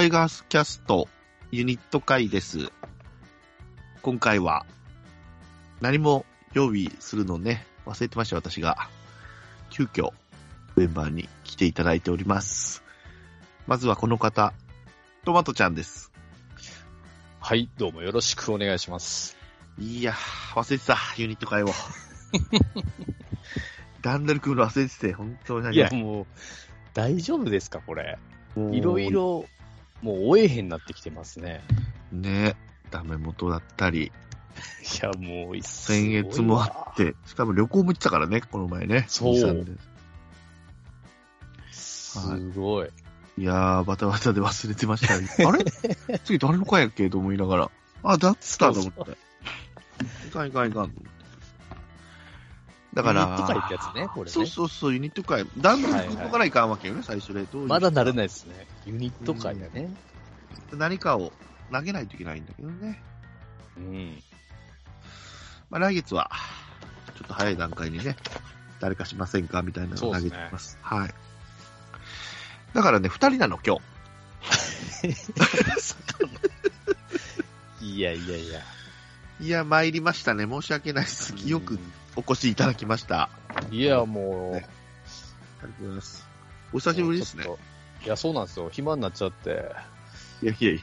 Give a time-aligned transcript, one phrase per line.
[0.00, 1.08] タイガースキャスト
[1.50, 2.70] ユニット会です。
[4.00, 4.64] 今回は
[5.82, 6.24] 何も
[6.54, 8.88] 用意するのね、忘れてました私が。
[9.68, 10.12] 急遽
[10.74, 12.82] メンバーに来ていただいております。
[13.66, 14.54] まずはこの方、
[15.26, 16.10] トマトちゃんです。
[17.38, 19.36] はい、どうもよろしくお願いします。
[19.78, 21.68] いやー、忘れてた、ユニット会を。
[24.00, 26.26] ダンダル君の忘れてて、本当にいや、もう、
[26.94, 28.18] 大丈夫ですか、これ。
[28.72, 29.10] いろい。
[29.10, 29.44] ろ、
[30.02, 31.62] もう、終えへんなってきてますね。
[32.12, 32.56] ね、
[32.90, 34.10] ダメ元だったり、い
[35.02, 39.04] や、もう、先月もあって、しかも旅行も行ってたからね、この前ね。
[39.08, 39.36] そう
[41.70, 42.90] すごい。
[43.38, 45.14] いやー、バタバタで忘れてました。
[45.48, 45.64] あれ？
[46.24, 47.08] 次誰の回やっけ？
[47.08, 47.70] と思いながら。
[48.02, 49.16] あ、だったと思って。
[50.26, 51.19] いかんいかんいかんと思って。
[52.94, 55.46] だから、ユニット会ってやつねこれねそうそうそう、ユニット会。
[55.58, 57.44] ダンブルはいはいここからいかんわけよね、最初で。
[57.44, 58.66] どういうまだ慣れないですね。
[58.86, 59.94] ユニット会やね。
[60.72, 61.32] 何かを
[61.72, 63.02] 投げないといけないんだけどね。
[63.76, 64.22] うん。
[65.70, 66.30] まあ来月は、
[67.16, 68.16] ちょっと早い段階にね、
[68.80, 70.78] 誰かしませんかみたいなのを投げてきます。
[70.82, 71.14] はい。
[72.74, 73.82] だからね、二人なの、今日。
[77.82, 78.60] いやいやいや。
[79.40, 80.46] いや、参りましたね。
[80.46, 81.34] 申し訳ないです。
[81.48, 81.78] よく
[82.26, 83.30] お越しいただきました。
[83.70, 83.74] うん。
[83.74, 84.66] いや、もう、ね
[85.62, 86.28] ありがとうございます。
[86.72, 87.44] お久しぶりですね。
[88.04, 88.68] いや、そうなんですよ。
[88.70, 89.72] 暇になっちゃって。
[90.42, 90.80] いやいやいや。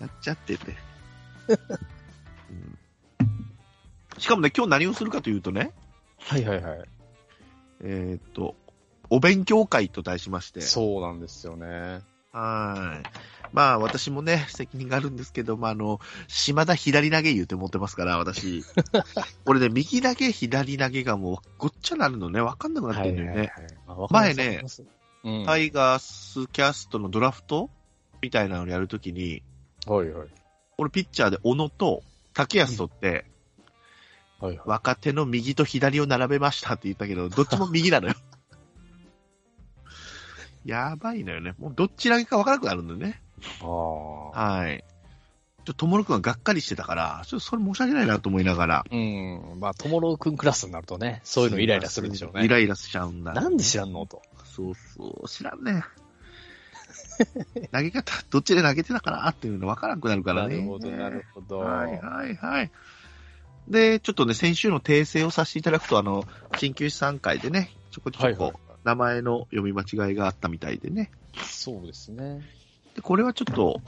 [0.00, 0.76] やっちゃってて。
[1.48, 1.52] う
[2.54, 2.78] ん
[4.18, 5.72] しかもね、今日何をするかというとね、
[6.18, 6.84] はいはいはい。
[7.82, 8.54] えーっと、
[9.10, 12.00] お勉強会と題しまして、そうなんですよね。
[12.32, 13.43] はい。
[13.54, 18.64] まあ、私もね、 責任があるんですけど、まあ、あの、島田左投げ言うて持ってますから、私。
[19.46, 23.52] 俺ね、右投げ、左投げがもう、ごっちゃなるのね、わかんなくなってるんだよね。
[24.10, 24.64] 前ね
[25.22, 25.46] うん。
[25.46, 27.70] タイガースキャストのドラフト？
[28.20, 29.44] みたいなのをやるときに、
[29.86, 30.28] はいはい。
[30.76, 33.24] 俺ピッチャーで小野と竹安とって、
[34.40, 34.66] はいはい。
[34.66, 38.14] 若手の右と左を並べましたって言ったけど、どっちも右なのよ。
[40.66, 41.54] やばいのよね。
[41.58, 43.22] もうどっち投げかわからなくなるんだよね。
[43.60, 44.58] ああ。
[44.58, 44.84] はい。
[45.64, 48.84] ちょっと、ともろくんががっかりしてたから、ちょっとそれ申し訳ないなと思いながら。
[48.90, 49.58] うん。
[49.58, 52.44] まあ、ともろくんクラスになるとね、そういうのイライラするでしょうね。
[52.44, 53.32] イライラしちゃうんだ。
[53.32, 54.22] なんで知らんのと。
[54.44, 55.84] そうそう、知らんね。
[57.72, 60.56] 投げ方、どっちで投げてたかなっていうの分からなくなるからね。
[60.56, 61.58] なるほど、なるほど。
[61.60, 62.70] はいはいはい。
[63.68, 68.52] で、ちょっとね、先週の訂正をさせていただくと、あの、鍼灸師さん会でね、ちょこちょこはいはい。
[68.84, 71.10] 名前の読み間違いがあったみたいでね。
[71.42, 72.42] そうですね。
[72.94, 73.80] で、これはちょっと、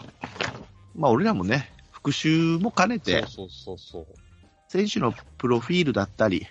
[0.95, 4.07] まあ俺らもね、復習も兼ねて、そうそうそうそ
[4.69, 6.47] 選手のプロフィールだったり、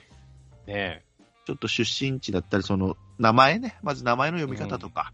[0.67, 0.71] う。
[0.71, 1.03] ね
[1.45, 5.13] ちょっと出身地だったり、その名前ね、まず名前の読み方とか、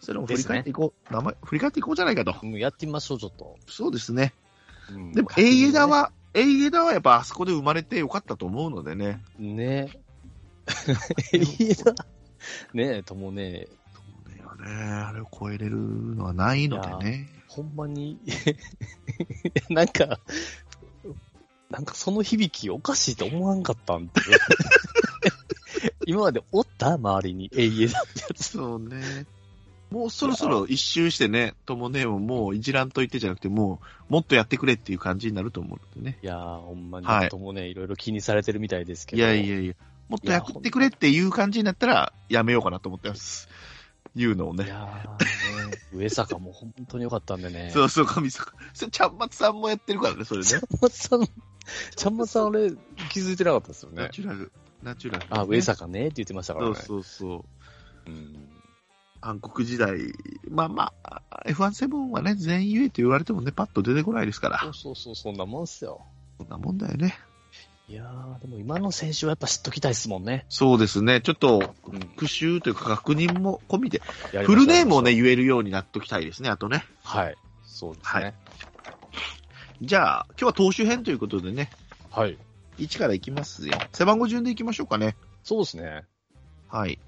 [0.00, 2.34] それも振り返っていこう、名前、振り返っていこうじゃないかと。
[2.42, 2.46] え。
[2.46, 3.56] もうやってみましょう、ちょっと。
[3.68, 4.32] そうですね。
[4.90, 5.86] うんでも、エイエダ。
[5.86, 9.20] は、エイエダはやっぱあそこで生まれてよかったと思うのでね。
[9.38, 9.90] ね
[11.32, 11.36] え。
[11.38, 11.94] いいな。
[12.74, 13.66] ねえ、ともね、
[14.62, 17.28] ね、あれを超えれるのはないのでね。
[17.48, 18.18] ほんまに、
[19.68, 20.20] なんか、
[21.70, 24.12] なんかその響きおかしいと思わんかったんで。
[26.06, 28.44] 今までおった周りに、エイエダってやつ。
[28.52, 29.26] そうね。
[29.90, 36.18] もうそろそろ一周してね、ともねをもういじらんといてじゃなくて、もうもっとやってくれっていう感じになると思うのでね。
[36.22, 39.22] いやー、ほんまに、はいともね、いろいろ気にされてるみたいですけど。
[39.22, 39.74] いやいやいや、
[40.08, 43.48] もっとやってくれっていう感じになったら、やめようかなと思ってます。
[44.14, 44.68] 言うのをいね。
[44.68, 47.70] やーね、上坂も本当に良かったんでね。
[47.72, 48.52] そうそう、神坂。
[48.74, 50.58] それ、ちゃんまつさんもやってるからね、それねちゃ。
[50.58, 51.26] んまつさん、
[51.96, 52.70] ちゃんまつさんあれ
[53.10, 54.02] 気づいてなかったですよね。
[54.02, 54.52] ナチュラル。
[54.82, 55.60] ナチュラル、あ、上。
[55.62, 56.74] 坂ねって言ってましたからね。
[56.74, 57.44] そうそうそ
[58.06, 58.10] う。
[58.10, 58.48] うん
[59.24, 59.98] 暗黒時代。
[60.50, 64.58] まあまあ、F17 はね、全員言えって言われてもね、パッと出てこないですから。
[64.58, 66.02] そうそうそう、そんなもんっすよ。
[66.38, 67.16] そんなもんだよね。
[67.88, 70.46] いやー、でも今の選手はやっぱ知っときたいですもんね。
[70.48, 71.20] そうですね。
[71.20, 72.00] ちょっと、うん。
[72.00, 74.00] 復習というか確認も込みで、
[74.44, 75.14] フルネームをね、。
[75.14, 76.84] 言えるようになっときたいですね、あとね。
[77.02, 77.36] はい。
[77.64, 78.34] そうですね。
[79.82, 81.70] じゃあ、今日は投手編ということでね、
[82.10, 82.38] はい。
[82.78, 83.76] 1からいきますよ。
[83.92, 85.16] 背番号順でいきましょうかね。
[85.42, 86.04] そうですね。
[86.68, 86.98] はい。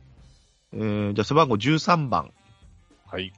[0.72, 2.32] えー、じゃあ背番号13番、
[3.06, 3.32] はい。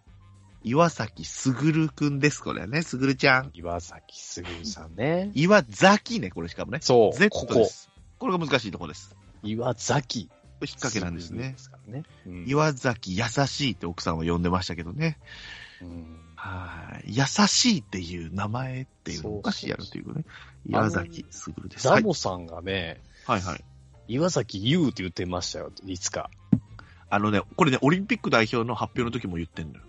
[0.67, 2.83] 岩崎すぐるくんです、これね。
[2.83, 3.53] すぐるちゃん。
[3.55, 5.31] 岩崎すぐるさんね。
[5.33, 6.79] 岩崎ね、これしかもね。
[6.83, 7.17] そう。
[7.17, 7.71] Z ここ。
[8.19, 9.15] これが難しいところです。
[9.45, 10.23] 岩崎。
[10.23, 10.29] 引っ
[10.71, 11.59] 掛けなんですねで。
[11.59, 12.03] すね。
[12.27, 15.19] うん岩崎優しいって奥さんは呼んでましたけどね。
[15.81, 17.15] うんはい。
[17.17, 20.25] 優しいっていう名前っていうのおかしいやろというね。
[20.69, 21.85] 岩崎すぐるです。
[21.85, 23.65] ザはいボさんがね、はいはい。
[24.09, 26.29] 岩崎優って言ってましたよ、いつか。
[27.09, 29.85] あのね、これね、オリンピック代表の発表の時も言ってんのよ。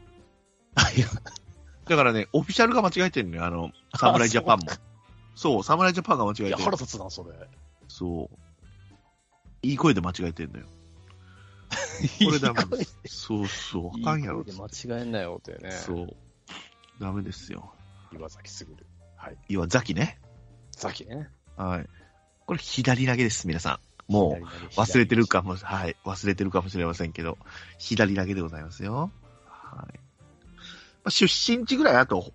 [0.95, 1.07] い や
[1.87, 4.65] だからね、オフィシャルが間違えてるのよ、あの、侍ジャパンも。
[5.35, 6.77] そう、侍ジャパンが間違えいや、てる腹。
[6.77, 7.31] 立つな、それ。
[7.87, 8.37] そう。
[9.61, 10.65] いい声で間違えてんのよ。
[12.25, 12.97] これダメです。
[13.05, 14.45] そうそう、あかんやろいい。
[14.45, 15.71] 声で間違えんなよってね。
[15.71, 16.09] そう。
[16.99, 17.73] ダメですよ。
[18.13, 18.85] 岩崎すぐる。
[19.15, 19.37] はい。
[19.49, 20.19] 岩崎ね。
[20.71, 21.29] さっきね。
[21.55, 21.89] はい。
[22.45, 23.79] これ左投げです、皆さ
[24.09, 24.11] ん。
[24.11, 24.45] もう、
[24.79, 27.37] 忘れてるかも、はい、忘れてるかもしれませんけど、
[27.77, 29.11] 左投げでございますよ。
[31.09, 31.25] 出
[31.57, 32.31] 身地ぐらいあと、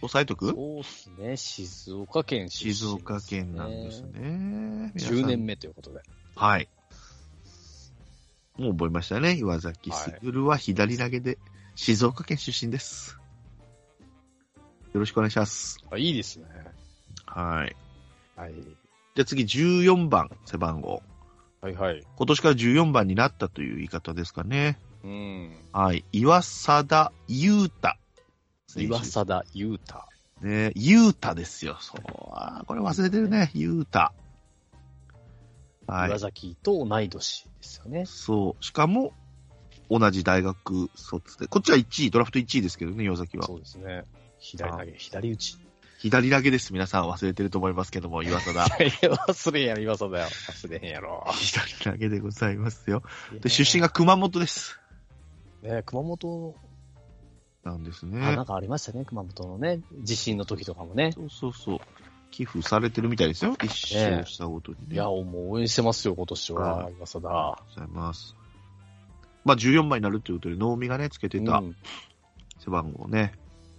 [0.00, 0.50] 押さえとく？
[0.50, 1.36] そうっすね。
[1.36, 4.92] 静岡県出身、静岡県なんですね。
[4.94, 5.44] 皆さん10年。
[5.44, 6.00] 目ということで。
[6.36, 6.68] はい。
[8.56, 9.36] もう覚えましたね。
[9.36, 11.38] 岩崎卓は左投げで、
[11.74, 13.18] 静岡県出身です。
[14.92, 15.78] よろしくお願いします。
[15.90, 16.46] あ、いいですね。
[17.26, 17.76] はい。
[18.36, 18.54] はい。
[18.54, 21.02] じゃあ次14番、背番号。
[21.60, 22.04] はいはい。
[22.16, 24.78] 今年から14番になったという言い方ですかね。
[25.04, 25.56] うん。
[25.72, 26.04] はい。
[26.12, 27.96] 岩貞優太。
[28.76, 30.04] 岩貞優太。
[30.42, 31.76] ね、優太ですよ。
[31.80, 32.02] そう。
[32.66, 33.50] これ忘れてるね。
[33.54, 34.12] 優太。
[35.86, 36.18] はい岩。
[36.18, 38.04] 崎と同い年ですよね。
[38.06, 38.64] そう。
[38.64, 39.12] しかも、
[39.90, 41.46] 同じ大学卒で。
[41.46, 43.46] こっちは1位、ドラフト1位ですけどね、岩崎は。
[43.46, 44.04] そうですね。
[44.38, 45.58] 左投げ、左打ち。
[45.98, 46.72] 左投げです。
[46.72, 48.84] 皆さん忘れてると思いますけども、岩貞。
[48.84, 50.28] いや、忘れんやろ、岩貞だよ。
[50.28, 51.26] 忘れへんやろ。
[51.34, 53.02] 左投げでございますよ。
[53.40, 54.78] で、出身が熊本です。
[55.62, 56.54] ね、熊本、
[57.64, 58.44] なんですあ、なんね。
[58.44, 61.12] かありましたね、熊本のね、地震の時とかもね。
[61.12, 61.78] そうそうそう。
[62.30, 63.54] 寄付されてるみたいですよ。
[63.62, 64.94] 一勝したごとにね。
[64.94, 66.86] いや、もう応援してますよ、今年は。
[66.86, 68.34] ありがとうございます。
[69.44, 71.76] まあ、14枚になるということで、能見がね、つけてたうん
[72.58, 73.32] 背番号ね。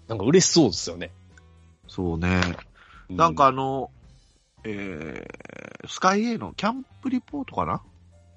[0.08, 1.12] なんか嬉しそうですよね。
[1.88, 2.42] そうね。
[3.10, 3.92] うなんか、あの、
[4.64, 7.82] えー、スカイ A のキャンプリポートかな？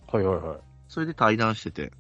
[0.07, 0.59] はいはいはい。
[0.89, 1.93] それで対談してて。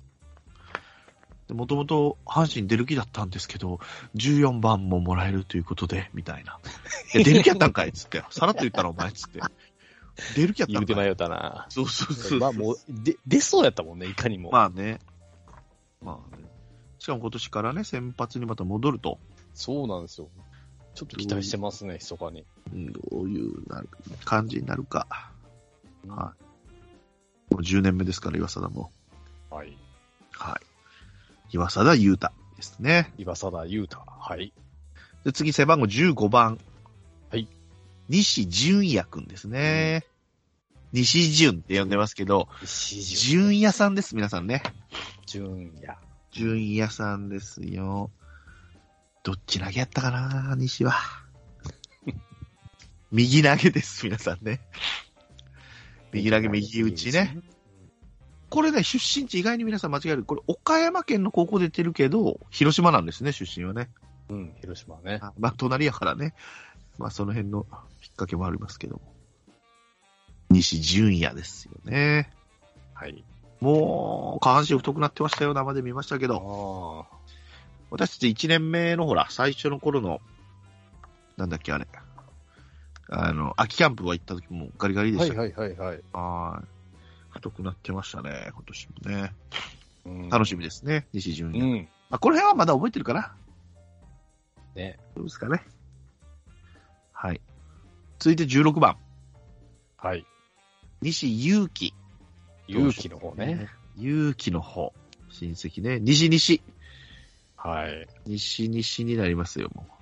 [1.53, 3.81] もともと阪神出る気だったんですけど、
[4.17, 6.59] 14番ももらえるということで、みたいな。
[7.15, 8.23] いや、出る気やったんかいっつって。
[8.31, 9.41] さらっと言ったらお前っつって。
[10.37, 11.67] 出る気やったんかい言うて迷ったな。
[11.69, 12.39] そうそうそう。
[12.39, 14.51] まあもう、で、出そうやったもんね、いかにも。
[14.51, 14.99] まあね。
[16.03, 16.43] まあね。
[16.99, 19.19] しかも今年からね、先発にまた戻ると。
[19.55, 20.29] そうなんですよ。
[20.95, 22.45] ちょっと期待してますね、密かに。
[22.73, 23.89] うんどういうなる
[24.25, 25.07] 感じになるか。
[26.05, 26.35] うんは
[27.51, 27.55] い。
[27.55, 28.91] もう10年目ですから、岩貞も。
[29.51, 29.77] はい。
[30.33, 30.72] はい。
[31.53, 33.13] 岩貞優太ですね。
[33.19, 33.99] 岩貞優太。
[34.07, 34.53] はい。
[35.25, 36.59] で、次、背番号15番。
[37.31, 37.47] はい。
[38.09, 40.05] 西純也くんですね。
[40.93, 44.63] 西純って呼んでますけど、石純也さんです、皆さんね。
[45.27, 45.97] 純也。
[46.33, 48.11] 純也さんですよ。
[49.23, 50.95] どっち投げやったかな、西は。
[53.13, 54.61] 右投げです、皆さんね。
[56.13, 57.39] 右投げ、右打ちね。。
[58.53, 60.25] これね、出身地意外に皆さん間違える。
[60.25, 63.89] これ、岡山県の高校出てるけど、広島なんですね、出身はね。
[64.29, 65.21] うん、広島ね。
[65.23, 66.35] あまあ、隣やからね。
[66.99, 67.67] まあ、その辺の引っ
[68.11, 69.01] 掛けもありますけども。
[70.51, 72.31] 西純也ですよね。
[72.93, 73.25] はい。
[73.61, 77.07] もう、下半身太くなってましたよ、生で見ましたけど。
[77.11, 77.17] あ
[77.89, 80.21] 私たち1年目のほら、最初の頃の、
[81.39, 81.87] なんだっけ、あれ。
[83.09, 85.13] あの、秋キャンプは行った時もガリガリあ。
[85.13, 85.41] でした。
[85.41, 86.01] はいはいはいはい。
[86.13, 86.81] はい。
[87.32, 89.34] 太くなってましたね、今年もね。
[90.05, 91.81] うん楽しみですね、西純う也。
[91.82, 91.89] ん。
[92.10, 93.34] あ、この辺はまだ覚えてるかな？
[94.74, 94.98] ね。
[95.15, 95.62] どうですかね。
[97.12, 97.41] はい。
[98.19, 98.96] 続いて16番、
[99.96, 100.27] はい。
[101.01, 101.94] 西祐希。
[102.69, 103.69] 勇気の方ね。。
[103.96, 104.93] 祐希の方。
[105.31, 106.01] 親戚ね。
[106.01, 106.62] 西西。
[107.56, 108.08] はい。
[108.27, 109.93] 西西になりますよ、もう。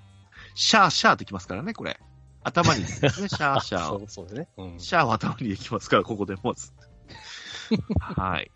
[0.55, 2.01] シャーシャーってきますからね、これ。
[2.43, 3.99] 頭にですね、 シャーシャーそを。
[3.99, 4.49] うそうですね。
[4.57, 4.81] うん。
[4.81, 6.73] シャーは頭にできますから、ここでまず。
[8.01, 8.51] はい。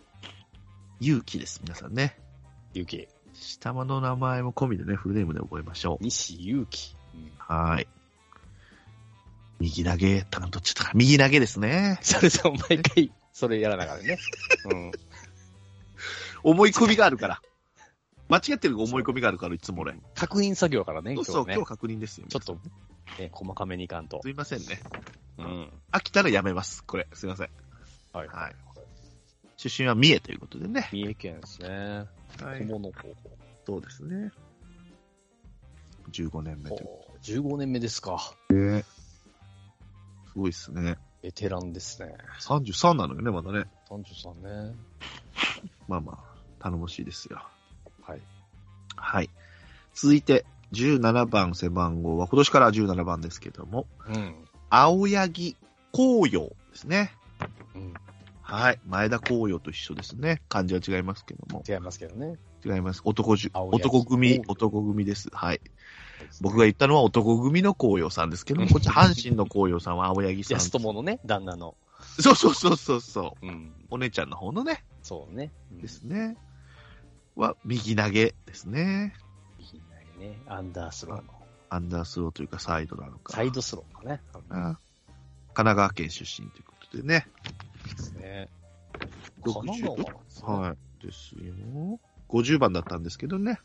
[1.01, 2.19] 勇気です、皆さんね。
[2.75, 3.09] 勇気。
[3.35, 6.05] 下の名前も込みでね、フルネームで覚えましょう。
[6.05, 6.97] 西勇気。
[7.15, 7.89] うんはい。
[9.61, 10.93] 右投げ、たかどっちだったか。
[10.95, 11.99] 右投げですね。
[12.03, 14.19] それじゃ毎回、それやらながらね。
[14.73, 14.93] うん。
[16.43, 17.43] 思い込みがあるから。
[18.29, 19.95] 間違ってる思い込みがあるから、いつも俺。
[20.15, 21.65] 確認作業からね、今そうそう、今日。
[21.65, 22.27] 確認ですよ。
[22.29, 22.59] ちょっと、
[23.19, 24.29] ね、細かめにいかんとす。
[24.29, 24.81] いませんね。
[25.39, 25.73] うん。
[25.93, 26.85] 飽きたらやめます。
[26.85, 27.51] これ、すいません。
[28.13, 28.29] はい。
[28.29, 28.57] はい。
[29.69, 30.91] 出身は三重ということでね。
[30.93, 31.69] 三重県ですね。
[31.69, 32.07] は
[32.59, 33.09] 小物高
[33.67, 34.31] そうですね。
[36.13, 36.85] 15年目という。
[36.85, 37.15] 校。
[37.23, 38.35] 15年目ですか。
[38.51, 38.85] す
[40.37, 40.99] ごいっすね。
[41.23, 42.15] ベテランですね。
[42.43, 43.65] 33なのよね、まだね。
[43.89, 44.75] 33ね。
[45.89, 46.19] まあまあ、
[46.59, 47.43] 頼もしいですよ。
[48.03, 48.21] はい。
[48.97, 49.31] はい。
[49.95, 54.35] 続いて、17番背番号は、今年から17番ですけども、うん。
[54.69, 55.57] 青柳
[55.91, 57.15] 紅葉ですね。
[57.75, 57.95] うん。
[58.47, 58.81] はい。
[58.87, 60.43] 前田光陽と一緒ですね。
[60.49, 61.65] 漢字は違いますけども。
[61.67, 62.37] 違いますけどね。
[62.65, 63.01] 違います。
[63.05, 65.29] 男じゅ男組男組です。
[65.33, 65.61] はい。
[66.43, 70.57] 僕が言ったのは男組の紅葉さんですけども、こっち阪神の紅葉さんは青柳さん。
[70.59, 71.75] 安友のね、旦那の。
[72.21, 73.47] そうそうそうそうそう。
[73.47, 73.73] うん。
[73.91, 75.51] お姉ちゃんの方のね、そうね。
[75.73, 76.37] うんですね。
[77.37, 79.15] は、右投げですね。
[79.59, 80.39] いいね。
[80.47, 81.33] アンダースローの。
[81.71, 83.33] アンダースローというかサイドなのか。
[83.33, 84.21] サイドスローかね。
[84.51, 84.79] あ
[85.55, 87.27] 神奈川県出身ということでね。
[87.85, 88.49] ですね。
[89.43, 90.53] 60神奈川なんですね。
[90.53, 91.05] はい。
[91.07, 92.01] ですよ。
[92.29, 93.61] 50番だったんですけどね。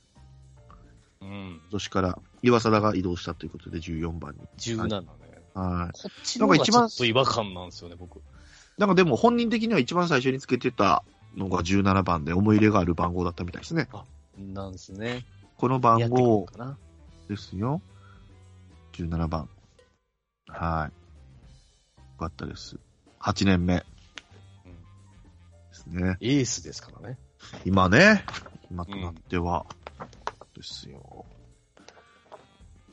[1.22, 1.60] うん。
[1.62, 4.40] 今年から岩貞が移動したということで14番に。
[4.58, 5.08] 17ね。
[5.54, 6.02] はい。
[6.02, 8.22] こっちの方がちょなんか一番っと違和感なんですよね、僕。
[8.78, 11.04] なんかでも本人的には一番最初につけてた
[11.36, 13.90] のが17番で思い入れがある番号だったみたいですね。
[14.38, 15.26] なんですね。
[15.58, 16.48] この番号。
[17.28, 17.82] ですよ。
[18.94, 19.50] 17番。
[20.48, 22.00] はい。
[22.00, 22.78] よかったです。
[23.20, 23.86] 8年目
[25.90, 26.18] ね。
[26.22, 27.18] エースですからね。
[27.66, 28.26] 今ね、
[28.70, 29.66] 今となっては、
[30.56, 31.26] ですよ。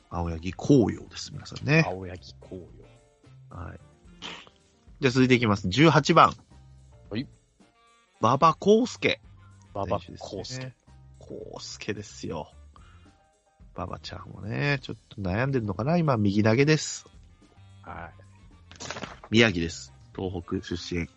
[0.09, 1.83] 青柳紅葉です、皆さんね。
[1.85, 2.65] 青柳紅
[3.49, 3.57] 葉。
[3.57, 3.79] はい。
[5.01, 5.67] じゃあ続いていきます。
[5.67, 6.33] 18番。
[7.09, 7.27] はい。
[8.21, 9.21] 馬場康介。
[9.73, 10.65] 馬場康介。
[10.65, 10.75] ね。
[11.19, 12.51] 康介ですよ。
[13.75, 17.05] 馬場ちゃんもね、ちょっと悩んでるのかな今、右投げです。
[17.83, 18.11] は
[19.29, 19.93] 宮城です。
[20.15, 21.07] 東北出身。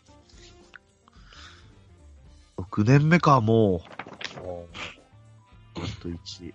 [2.60, 3.80] 6年目か、もう。
[5.76, 6.54] あと1。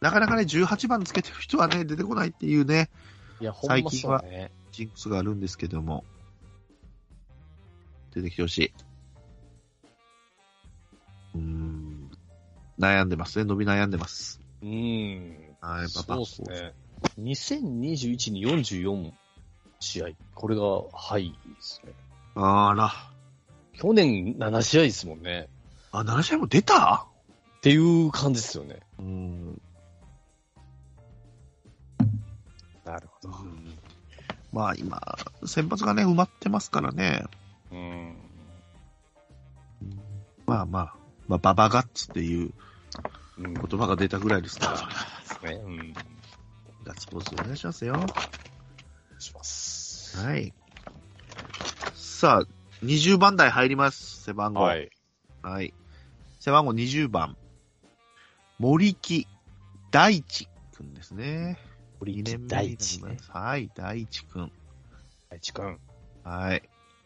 [0.00, 2.90] なかなかね、18番つけてる人はね、出てこないっていうね、
[3.40, 4.24] ういや、ほんま最近は。
[4.72, 6.04] ジンクスがあるんですけども。
[8.14, 8.72] 出てきてほしい。
[11.34, 12.10] うーん。
[12.78, 13.44] 悩んでますね。
[13.44, 14.40] 伸び悩んでます。
[14.62, 15.56] うん。
[15.60, 16.74] はい、馬そう場ですね。
[17.18, 19.12] 2021に44
[19.80, 20.08] 試合。
[20.34, 21.92] これが、はいですね。
[22.34, 23.15] あら。
[23.78, 25.48] 去年7試合ですもんね。
[25.92, 27.06] あ、7試合も出た？
[27.58, 28.80] っていう感じですよね。
[28.98, 29.60] うーん。
[32.84, 33.34] なるほど。
[34.52, 35.00] まあ今、
[35.44, 37.24] 先発がね、埋まってますからね。
[37.72, 38.16] うん。
[40.46, 40.94] まあまあ、
[41.26, 42.52] まあ、ババガッツっていう
[43.38, 43.54] うん。
[43.54, 44.80] 言葉が出たぐらいですから、で
[45.26, 45.60] すね。
[45.62, 45.94] うん。
[46.84, 48.06] ガッツポーズお願いしますよ。
[49.18, 50.16] します。
[50.18, 50.54] はい。
[51.94, 54.62] さあ、20番台入ります、背番号。
[54.62, 54.76] は
[55.42, 55.66] はい。
[55.66, 55.74] い。
[56.40, 57.36] 背番号20番。
[58.58, 59.26] 森木
[59.90, 61.58] 大地くんですね。
[61.60, 64.52] 2堀木大地ねはい、大地くん。
[65.30, 65.78] 大地くん。
[66.22, 66.62] はい。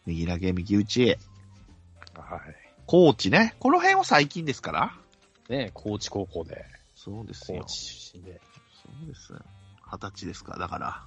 [0.06, 1.16] 右投げ、右打ち。
[2.14, 2.40] はい。
[2.86, 3.54] 高知ね。
[3.60, 4.96] この辺は最近ですから。
[5.48, 7.66] ね高知高校で、そうですよ高。
[7.66, 8.40] 知出身で。
[8.82, 9.32] そうです。
[9.92, 11.04] 二十歳ですか、だから。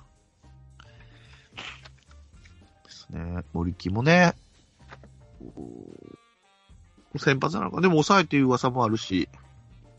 [2.85, 3.43] ですね。
[3.53, 4.42] 森木もね、お
[7.17, 7.81] 先発なのか。
[7.81, 9.29] でも抑えていう噂もあるし、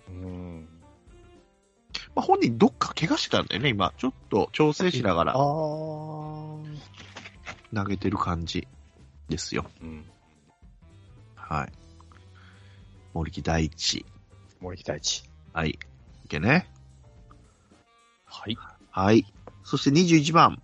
[0.09, 0.69] うん。
[2.15, 3.93] まあ、本人どっか怪我してたんだよね、今。
[3.97, 5.35] ちょっと調整しながあらあ。
[5.37, 6.65] 投
[7.89, 8.69] げてる感じ
[9.29, 9.67] ですよ。
[9.83, 10.05] うん。
[11.35, 11.73] はい。
[13.13, 14.05] 森木大地。
[14.61, 15.25] 森木大地。
[15.53, 15.79] はい。
[16.29, 16.69] OK ね。
[18.25, 18.57] はい。
[18.91, 19.25] はい。
[19.63, 20.63] そして21番。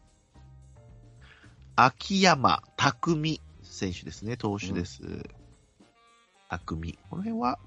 [1.76, 3.40] 秋山匠
[3.80, 4.36] 選手ですね。
[4.36, 5.00] 投手です。
[6.50, 6.98] 匠。
[7.08, 7.58] この辺は、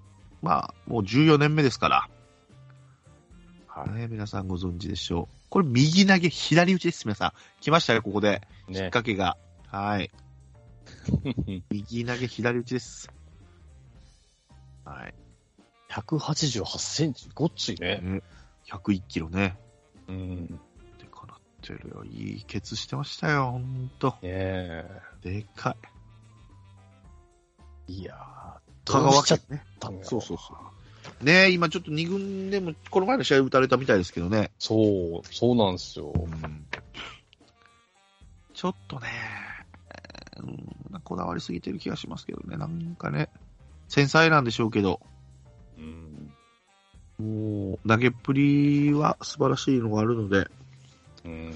[0.41, 2.09] まあ、もう14年目ですから。
[3.67, 5.35] はね、皆さんご存知でしょう。
[5.49, 7.31] これ右投げ左打ちです、皆さん。
[7.61, 8.41] 来ましたよ、ここで。
[8.69, 8.73] い。
[8.73, 8.91] きっね。
[8.91, 9.37] かけが。
[9.67, 10.11] はい。
[11.71, 13.09] 右投げ左打ちです。
[14.85, 15.15] はい。
[15.89, 17.29] 188センチ。
[17.33, 17.99] ごっついね。
[18.03, 18.21] ね
[18.67, 19.57] 101キロね。
[20.07, 20.47] うん。
[20.47, 22.03] でかなってるよ。
[22.03, 24.09] いいケツしてましたよ、ほんと。
[24.09, 25.01] ねえ。
[25.23, 25.92] でかい。
[27.87, 29.63] いやー、香川県ね。
[30.03, 30.53] そうそうそ
[31.21, 31.25] う。
[31.25, 34.51] ねえ、今ちょっと2軍でも、この前の試合打たれたみたいですけどね。
[34.59, 36.13] そう、そうなんですよ。
[38.53, 39.09] ちょっとね、
[40.37, 42.57] うん、こだわりすぎてる気がしますけどね。
[42.57, 43.29] なんかね、
[43.89, 44.99] 繊細なんでしょうけど、
[45.77, 46.33] うん。
[47.19, 50.47] もう、投げっぷりは素晴らしいのがあるので、
[51.25, 51.55] うん。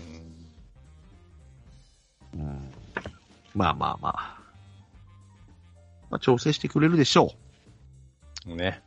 [2.33, 2.71] うん、
[3.55, 4.36] まあまあまあ。
[6.09, 7.33] まあ、調整してくれるでしょ
[8.45, 8.81] ね。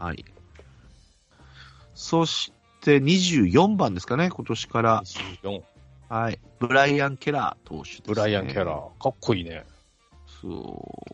[0.00, 0.04] う。
[0.04, 0.24] はい。
[1.94, 5.02] そして24番ですかね、今年から。
[5.42, 5.62] 24。
[6.08, 6.38] はい。
[6.58, 8.02] ブライアン・ケラー投手です、ね。
[8.06, 9.02] ブライアン・キャラー。
[9.02, 9.64] かっこいいね。
[10.42, 10.48] そ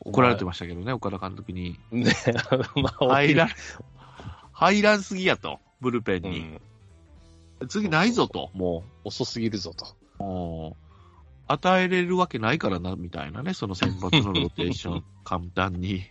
[0.07, 0.09] う。
[0.09, 1.79] 怒られてましたけどね、岡田監督に。
[1.91, 2.13] ね。
[2.75, 3.49] まあ、入らん、
[4.53, 6.59] 入らんすぎやと、ブルペンに。
[7.61, 7.69] うん。
[7.69, 9.75] 次ないぞと、も遅すぎるぞ
[10.19, 10.75] と。
[10.75, 10.88] う。
[11.49, 16.05] 与えれるわけないからな、みたいなね、その先発のローテーション、 簡単に。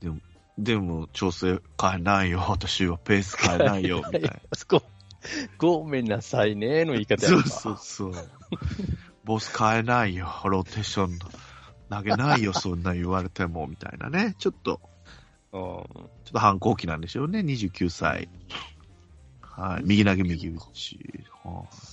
[0.00, 0.18] でも、
[0.58, 4.32] でも、調整変えないよ、私はペース変えないよ、みたいな。
[5.58, 8.12] ご、ごめんなさいね、の言い方やそうそうそう。
[9.24, 11.30] ボス変えないよ、ローテーションの。
[11.88, 14.34] 投げないよ、そんな言われても、みたいなね。
[14.38, 14.80] ちょっと、
[15.52, 15.60] うん。
[15.60, 18.28] ちょっと反抗期なんでしょうね、29歳。
[19.42, 19.82] はい。
[19.84, 20.98] 右投げ右打ち。
[21.44, 21.91] はい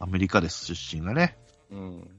[0.00, 1.36] アメリカです、出身がね。
[1.70, 2.10] うん。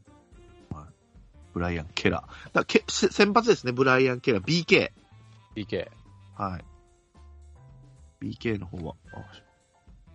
[1.54, 2.54] ブライアン・ケラー。
[2.54, 4.44] だけせ先発ですね、ブライアン・ケラー。
[4.44, 4.92] BK。
[5.56, 5.90] PK。
[6.36, 6.60] は
[8.22, 8.26] い。
[8.26, 9.26] BK の方は、あ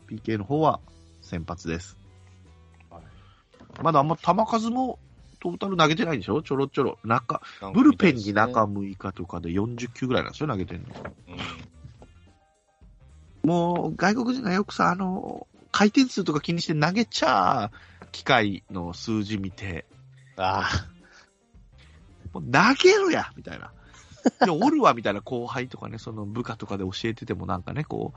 [0.09, 0.81] BK の方は
[1.23, 1.97] 先発です。
[2.91, 3.03] はい
[3.83, 5.01] まだあんま球数も
[5.41, 6.43] トータル投げてないんでしょ？
[6.43, 6.99] ちょろちょろ。
[7.03, 7.43] 中、
[7.75, 10.87] ブルペンに中6日とかで40球ぐらいなんですよ、投げてるの。
[13.45, 13.51] うん。
[13.51, 17.73] もう、外国人がよくさ、あの、回転数とか気にして投げちゃ、
[18.13, 19.87] 機械の数字見て、
[20.37, 20.87] あ
[22.33, 23.73] もう投げろやみたいな。
[24.53, 28.15] おるわみたいな後輩とかね、その部下とかで教えててもなんかね、こ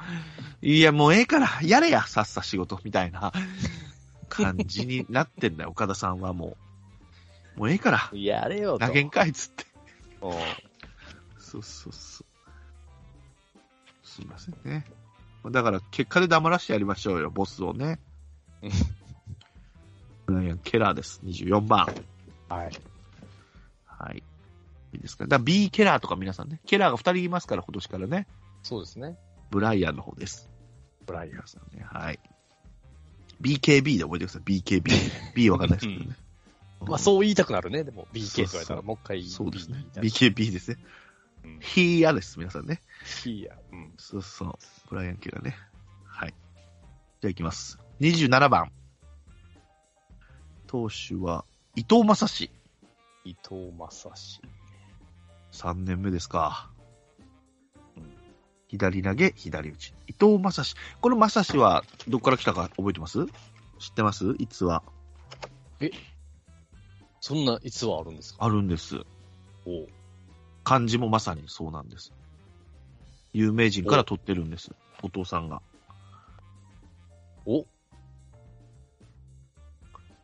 [0.61, 3.33] う、いや、もうええから、やれや、さっさ仕事、みたいな
[4.29, 6.57] 感じになってんだよ、岡田さんはも
[7.55, 7.59] う。
[7.61, 8.85] もうええからあ。、やれよと。
[8.85, 9.65] 投げんかいっつって。
[10.21, 10.31] うん
[11.39, 12.25] そうそうそう。
[14.03, 14.85] すいませんね。
[15.51, 17.99] だから、結果で黙らしてやりましょうよ、ボスをね
[18.61, 18.71] うん。
[20.27, 21.87] ブライアン・ケラーです、24番。
[22.49, 22.71] はい。
[23.85, 24.23] はい。
[24.93, 25.25] いいですか。
[25.25, 26.59] だから B ケラーとか皆さんね。
[26.65, 28.27] ケラーが2人いますから、今年からね。
[28.63, 29.17] そうですね。
[29.49, 30.49] ブライアンの方です。
[31.05, 31.31] ブライアン。
[31.33, 31.85] 皆さんね。
[31.89, 32.19] はい。
[33.41, 34.41] BKB で覚えてください。
[34.43, 34.91] BKB。
[35.35, 36.17] B わかんないですけどね。
[36.81, 37.83] まあそう言いたくなるね。
[37.83, 39.23] でも BK って言われたらもう一回。
[39.23, 39.85] そうですね。
[39.95, 40.77] BKB ですね。
[41.43, 42.81] うんヒーヤです、皆さんね。
[43.23, 43.55] たいいや。
[43.71, 43.93] うん。
[43.97, 44.53] そうそう。
[44.89, 45.55] ブライアン・ケラーね。
[46.05, 46.33] はい。
[47.21, 47.79] じゃあ行きます。
[47.99, 48.71] 27番。
[50.67, 52.51] 投手は、伊藤正史。
[53.23, 54.41] 伊藤正史。
[55.51, 56.69] 3年目ですか。
[57.95, 58.13] うん
[58.69, 59.93] 左投げ、左打ち。
[60.07, 60.75] 伊藤正史。
[60.99, 63.25] この正史はどこから来たか覚えてます？
[63.79, 64.35] 知ってます？
[64.39, 64.83] いつは
[67.21, 68.43] そんな逸話あるんですか？
[68.43, 68.97] あるんです。
[69.65, 69.87] おう
[70.67, 72.11] 漢字もまさにそうなんです。
[73.31, 74.71] 有名人から取ってるんです。
[75.01, 75.61] お父さんが。
[77.45, 77.65] お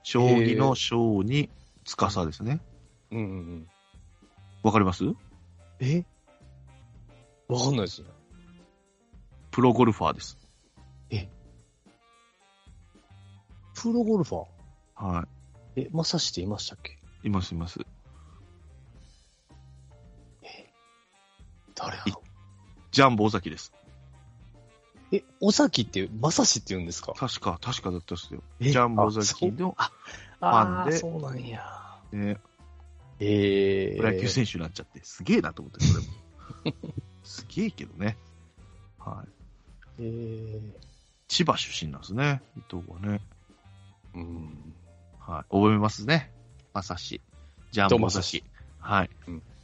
[0.04, 1.50] 将棋の将に
[1.86, 2.60] 司ですね。
[3.10, 3.68] うんうんうん。
[4.64, 5.06] わかります？
[5.80, 6.04] え？
[7.48, 8.10] わかんないですね。
[9.50, 10.38] プロゴルファーです。
[13.76, 15.06] プロゴルファー？
[15.06, 15.26] は
[15.78, 17.00] え、正史って言いましたっけ？
[17.24, 17.28] い。
[17.28, 17.80] います、います。
[21.76, 21.98] 誰
[22.92, 23.74] ジャンボ尾崎です。
[25.12, 27.14] え、尾崎って、正史って言うんですか？
[27.14, 28.42] 確か、確かだったっすよ。
[28.60, 32.00] えジャンボ尾あ崎の、あァンでそうなんや。
[32.12, 32.38] ね、
[33.20, 33.98] えー。
[33.98, 36.12] プロ野球選手になっちゃって、すげえなと思って、それも。
[37.24, 38.18] すげえけどね。
[39.00, 39.30] はい。
[40.00, 40.74] えー。
[41.28, 43.22] 千葉出身なんですね、伊藤はね。
[44.14, 44.74] うん。
[45.20, 45.52] はい。
[45.52, 46.32] 覚えますね。
[46.74, 47.22] まさし。
[47.72, 48.44] ジャンボ尾崎。
[48.80, 49.10] はい。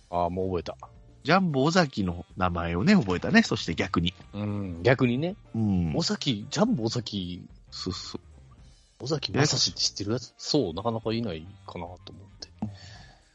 [0.10, 0.78] ああ、もう覚えた。
[1.24, 3.44] ジャンボ尾崎の名前をね、覚えたね。
[3.44, 4.14] そして逆に。
[4.34, 4.84] うん。
[4.84, 6.04] 逆にね、うん尾。
[6.04, 8.22] 崎、ジャンボ尾崎、そうそう。
[9.04, 10.34] 尾崎正史って知ってるやつ？
[10.38, 11.98] そう、なかなかいないかなと思っ
[12.40, 12.50] て。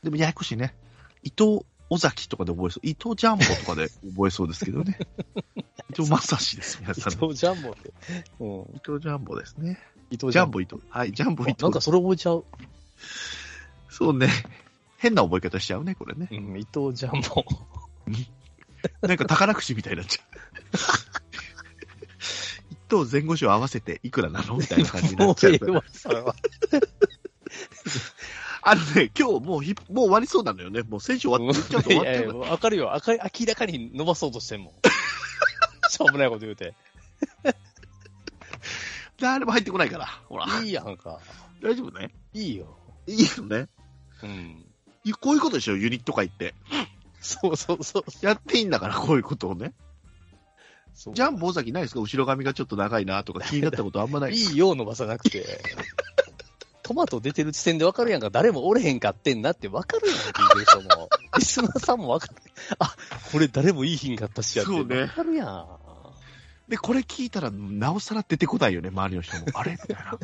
[0.02, 0.74] でもややこしいね。
[1.22, 2.86] 伊藤尾崎とかで覚えそう。
[2.86, 4.98] 伊藤ジャンボとかで覚えそうですけどね。
[5.90, 7.12] 伊藤正史です、皆伊さん。
[7.14, 7.92] 藤ジャンボって。
[8.40, 8.60] うん。
[8.76, 9.78] 伊藤ジャンボですね。
[10.10, 10.82] 伊藤ジャンボ伊藤。
[10.88, 11.62] はい、ジャンボ伊藤。
[11.62, 12.44] なんかそれ覚えちゃう。
[13.90, 14.28] そうね。
[15.04, 16.28] 変な覚え方しちゃうね、これね。
[16.30, 17.44] うん、伊藤ジャンボ。
[19.06, 20.26] なんか宝くじみたいになっちゃう。
[22.70, 25.52] 一等前後賞合わせていくらなのみたいな感じになっちゃう。
[25.52, 26.34] もうええわそれは。
[28.62, 30.80] あのね、今日もうひ、もう終わりそうなのよね。
[30.80, 32.38] もう選手終わっちゃうと終わってる。
[32.38, 32.98] わかるよ。
[33.06, 34.72] 明らかに伸ばそうとしてんもん。
[35.90, 36.74] しょうもないこと言うて。
[39.20, 40.06] 誰も入ってこないから。
[40.30, 40.46] ほら。
[40.62, 41.20] いいやんか。
[41.62, 42.14] 大丈夫ね？
[42.32, 42.78] いいよ。
[43.06, 43.68] いいよね。
[44.22, 44.64] うん。
[45.04, 46.54] いこういうことでしょ、ユニット会って。
[47.20, 48.04] そうそうそう。
[48.26, 49.72] やっていいんだから、こういうことをね。
[50.94, 54.32] ジャンボ尾崎ないですか後ろ髪がちょっと長いなとか 気になったことあんまない。
[54.32, 55.60] いいよ伸ばさなくて。
[56.82, 58.30] トマト出てる時点でわかるやんか。
[58.30, 61.08] 誰もおれへんかってんなってわかるやん、聞いてる人も。
[61.38, 62.34] リスナーさんもわかる。
[62.78, 62.94] あ、
[63.32, 64.72] これ誰もいいひんかったしやって。
[64.72, 65.66] そうねわかるやん。
[66.68, 69.46] で、これ聞いたら、なおさら出てこないよね、周りの人も。
[69.58, 69.72] あれ？
[69.72, 70.18] みたいな。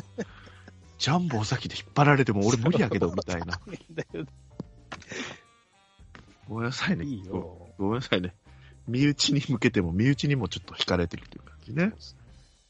[0.99, 3.59] ジャンボ尾崎で引っ張られても俺無理やけど、みたいな。
[6.47, 7.05] ごめんなさいね。
[7.05, 7.69] いいよ。
[7.77, 8.33] ごめんなさいね。
[8.87, 11.93] 身内に向けても、身内にもちょっと惹かれてるっていう感じね。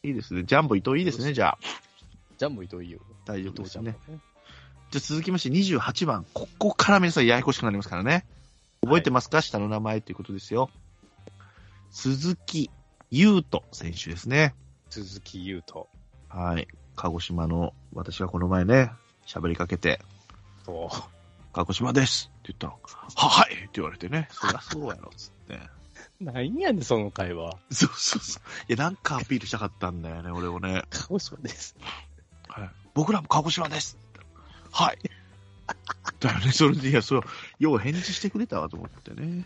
[0.03, 0.43] いいですね。
[0.43, 1.57] ジャンボ伊藤いいですね、じゃあ。
[2.38, 2.99] じゃあもう伊藤優。
[3.25, 4.19] 大丈伊藤ちゃん夫ですね。
[4.91, 6.25] じゃあ続きまして28番。
[6.34, 8.25] ここから皆さんややこしくなりますからね。
[8.84, 10.69] 覚えてますか、下の名前ということですよ。
[11.91, 12.71] 鈴木
[13.10, 14.55] 優斗選手ですね。
[14.89, 15.86] 鈴木優斗。
[16.29, 16.67] はい。
[16.95, 18.91] 鹿児島の、私がこの前ね、
[19.25, 20.01] 喋りかけて、
[20.65, 20.97] そう。
[21.53, 22.80] 鹿児島ですって言ったの。
[23.15, 24.27] は、はいって言われてね。
[24.32, 25.60] そりゃそうやろ、つって。
[26.19, 27.58] 何やねん、その会話。
[27.71, 28.43] そうそうそう。
[28.67, 30.84] いや、なんかアピールしたかったんだよね、俺をね。
[30.89, 31.75] 鹿児島です。
[32.47, 32.69] はい。
[32.93, 33.97] 僕らも鹿児島です。
[34.71, 34.99] はい。
[36.19, 37.21] だよね、それで、いや、そう、
[37.60, 39.45] よう返事してくれたわと思ってね。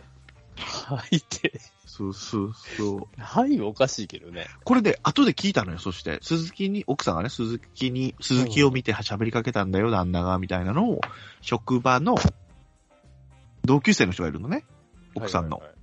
[0.56, 1.60] はいって。
[1.86, 3.20] そうそうそう。
[3.20, 4.46] はい、おかしいけどね。
[4.64, 6.18] これで、後で聞いたのよ、そして。
[6.22, 11.00] 鈴木に、奥さんがね、鈴木に、鈴木を見て喋りかけたんだよ、旦那が、みたいなのを、
[11.40, 12.16] 職場の、
[13.66, 14.64] 同級生の人がいるのね。
[15.14, 15.58] 奥さんの。
[15.58, 15.76] はいはい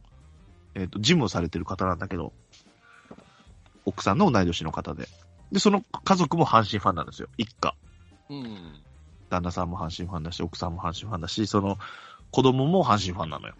[0.75, 2.33] えっ、と、事務をされてる方なんだけど、
[3.85, 5.07] 奥さんの同い年の方で。
[5.51, 7.69] で、その家族も阪神ファンなんですよ、一家。
[7.69, 7.75] は
[8.31, 8.81] いうん。
[9.29, 11.77] 旦那さんも阪神ファンだし、奥さんも阪神ファンだし、その
[12.31, 13.53] 子供も阪神ファンなのよ。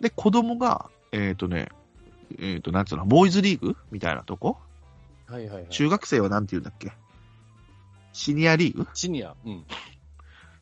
[0.00, 1.70] で、子供が、えっ、とね、
[2.38, 4.58] えっ、と、なんつうの、ボーイズリーグみたいなとこ？
[5.28, 5.66] はいはいはい。
[5.70, 6.92] 中学生はなんて言うんだっけ？
[8.12, 8.86] シニアリーグ？
[8.92, 9.34] シニア。
[9.46, 9.64] うん。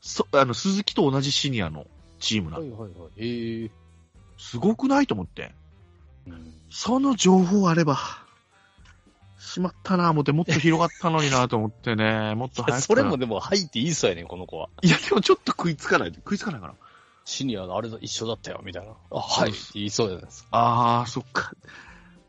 [0.00, 1.88] そあの、鈴木と同じシニアの
[2.20, 2.62] チームなの。
[2.62, 3.10] はいはいはい。
[3.16, 3.70] ええ
[4.38, 5.52] すごくないと思って。
[6.26, 6.52] うん。
[6.70, 7.98] その情報あれば、
[9.38, 12.82] しまったな思って、もっと広がったのになと思ってね、 もっと早く。
[12.82, 13.18] それも。
[13.18, 14.68] でも、はいって言いそうやねん、この子は。
[14.82, 16.14] いや、でもちょっと食いつかない。
[16.14, 16.74] 食いつかないかな。
[17.24, 18.92] シニアのあれだ一緒だったよ、みたいな。
[19.10, 20.48] あ、はいって言いそうじゃないですか。
[20.52, 21.52] あー、そっか。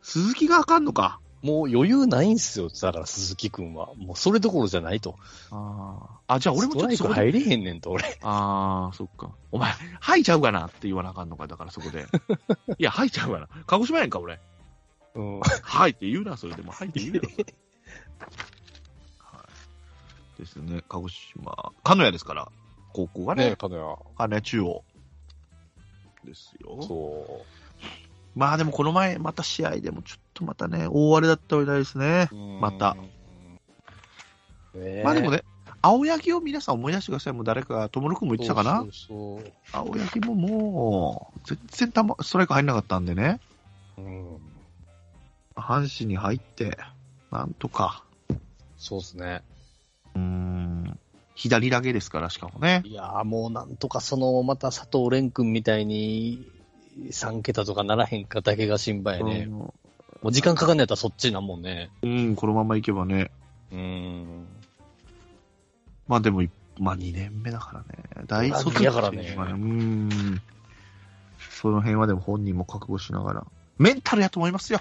[0.02, 1.21] 鈴木があかんのか。
[1.42, 3.94] もう余裕ないんすよ、だから鈴木くんは。
[3.96, 5.16] もうそれどころじゃないと。
[5.50, 6.36] あー。
[6.36, 7.16] あ、じゃあ俺もちょっとスそこで。
[7.16, 8.20] トライク入れへんねんと、俺。
[8.22, 9.32] あー、そっか。
[9.52, 12.06] お前、吐いちゃうかなって言わなあかんのか、だからそこで。
[12.78, 13.48] いや、吐いちゃうかな。
[13.66, 14.40] 鹿児島やんか、俺。
[15.16, 15.40] うん。
[15.40, 16.72] はいって言うな、それでも。
[16.72, 17.22] はいって言うよ。
[19.18, 19.46] は
[20.38, 20.40] い。
[20.40, 21.72] ですね、鹿児島。
[21.84, 22.52] 鹿屋ですから、
[22.94, 23.96] 高校がねね、、かのや。
[24.18, 24.84] 鹿屋中央。
[26.24, 26.82] ですよ。
[26.84, 27.46] そ
[28.36, 32.30] まあでもこの前、また試合でもちょっとまたね、大荒れだったみたいですね。
[32.32, 32.36] う。
[32.62, 32.96] また。
[34.74, 35.44] ねまあでもね、
[35.82, 37.34] 青柳を皆さん思い出してください。
[37.34, 38.82] もう誰か、友野くんも言ってたかな？
[38.82, 43.40] そうそう青柳ももう、全然たまストライク入んなかったんでね。
[43.96, 44.06] そう。
[44.06, 44.38] うん。
[45.56, 46.78] 阪神に入って、
[47.32, 48.04] なんとか、
[48.78, 49.42] そうですね。
[50.16, 51.00] うーん、
[51.36, 52.82] 左投げですから、しかもね。
[52.86, 56.48] いやーもうなんとかその、また佐藤蓮君みたいに、
[57.10, 59.48] 3桁とかならへんかだけが心配ね。
[59.50, 59.74] うん
[60.22, 61.90] もう時間かかんねやったらそっちなんもんね。
[62.04, 63.32] うん、このままいけばね。
[63.72, 64.46] うん。
[66.08, 66.44] まあでも、
[66.78, 68.26] まあ2年目だからね。
[68.28, 70.42] 大卒いやからねまあうん。
[71.50, 73.46] その辺はでも本人も覚悟しながら。
[73.78, 74.80] メンタルやと思いますよ。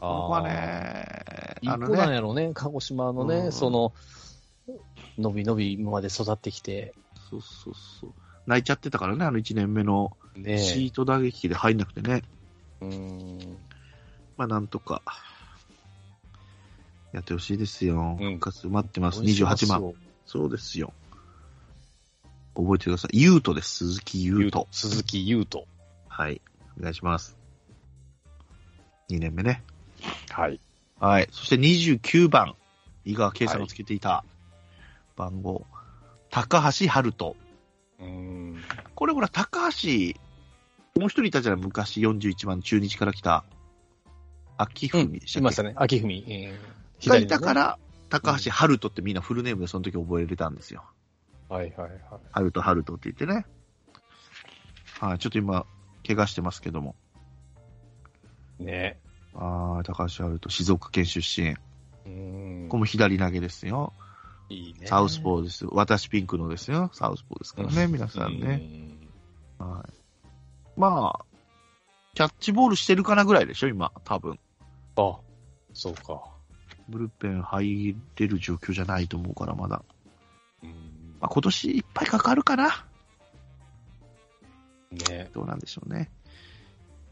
[0.00, 1.06] ここはね、
[1.66, 3.92] あのね、なんやろね、鹿児島のね、うんその、
[5.18, 6.94] のびのび今まで育ってきて、
[7.30, 8.12] そうそうそう。
[8.46, 12.22] 泣いちゃってたからね、あの1年目のねシート打撃で入んなくてね。
[12.80, 13.58] うん。
[14.40, 15.02] まあなんとか、
[17.12, 18.16] やってほしいですよ。
[18.18, 19.20] うん復活待ってます。
[19.20, 19.82] 応援し28万。
[19.82, 19.94] よ。
[20.24, 20.94] そうですよ。
[22.54, 23.20] 覚えてください。
[23.20, 23.88] ゆうとです。
[23.88, 24.66] 鈴木ゆうと。
[24.70, 25.66] 鈴木優斗。
[26.08, 26.40] はい。
[26.78, 27.36] お願いします。
[29.10, 29.62] 2年目ね。
[30.30, 30.58] はい。
[30.98, 31.28] はい。
[31.32, 32.54] そして29番。
[33.04, 34.24] 井川圭さんがつけていた
[35.16, 35.66] 番号。
[36.30, 37.36] 高橋春人。
[38.00, 38.62] うん。
[38.94, 40.14] これほら、高橋、
[40.98, 43.44] もう一人いたじゃない昔41番中日から来た。
[44.62, 45.40] 秋うん、文でしたっけ？
[45.40, 45.72] いましたね。
[45.76, 46.24] 秋文。
[46.28, 50.84] えー、がいたか左ら、高橋春人ってみんなフルネームでその時覚えれたんですよ。
[51.48, 52.00] はいはいはい。
[52.32, 53.46] 春人春人って言ってね。
[55.00, 55.18] はい。
[55.18, 55.64] ちょっと今、
[56.06, 56.94] 怪我してますけども。
[58.58, 58.98] ね。
[59.34, 61.56] ああ、高橋春人、静岡県出身。
[62.06, 63.92] うんこれも左投げですよ。
[64.48, 64.86] いいね。
[64.86, 65.66] サウスポーです。
[65.70, 66.90] 私ピンクのですよ。
[66.92, 68.46] サウスポーですからね、皆さんね。
[68.46, 68.60] ね。
[69.58, 69.92] はい。
[70.76, 71.24] まあ、
[72.14, 74.38] キャッチボールしてるかなぐらいでしょ、今、多分。
[75.00, 75.20] あ、
[75.72, 76.22] そうか。
[76.88, 79.82] ブルペン入れる状況じゃないと思うから、まだ。
[80.62, 80.70] うん
[81.20, 82.86] まあ、今年いっぱいかかるかな。
[84.90, 85.30] ね。
[85.32, 86.10] どうなんでしょうね。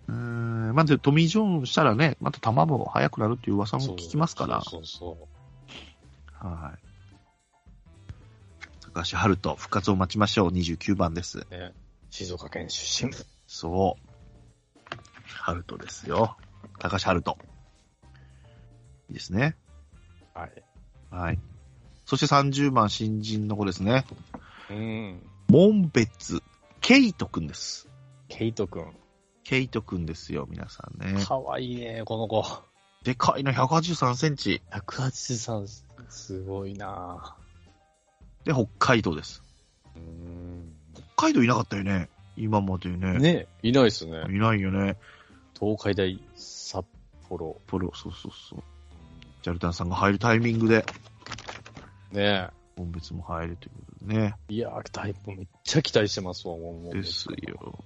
[0.09, 4.63] うーん、まずトミー・ジョーンしたらね、また球も速くなるっていう噂も聞きますから。
[4.63, 5.29] そうそうそ
[6.43, 6.47] う。
[6.47, 6.89] はい。
[8.81, 10.51] 高橋春人、復活を待ちましょう。
[10.51, 11.47] 29番です。
[11.51, 11.73] ね、
[12.11, 13.13] 静岡県出身。
[13.47, 14.09] そう。
[15.27, 16.37] 春人ですよ。
[16.79, 17.39] 高橋春人。
[19.09, 19.57] いいですね。
[20.35, 20.63] はい。
[21.11, 21.39] はい。
[22.05, 24.05] そして30番新人の子ですね。
[24.71, 25.23] うん。
[25.49, 26.43] 門別
[26.81, 27.89] ケイトくんです。
[28.29, 28.93] ケイトくん。
[29.45, 31.25] ケイトくんですよ、皆さんね。
[31.25, 32.45] かわいいね、この子。
[33.03, 34.63] でかいの183センチ。
[34.71, 35.67] 183、
[36.09, 37.37] すごいな
[38.45, 39.43] で、北海道です。
[39.97, 40.01] ぁ。
[40.01, 40.75] うん。
[41.17, 42.09] 北海道いなかったよね。
[42.37, 43.19] 今までね。
[43.19, 44.25] ねいないっすね。
[44.29, 44.97] いないよね。
[45.59, 46.87] 東海大札
[47.29, 47.61] 幌。
[47.67, 48.63] ポロ、そうそうそう。
[49.49, 50.85] ジャルタンさんが入るタイミングで、
[52.13, 54.35] ね本別も入るということでね。
[54.51, 56.75] いやー、だいぶめっちゃ期待してますわ、もう。
[56.75, 57.83] もうですよ。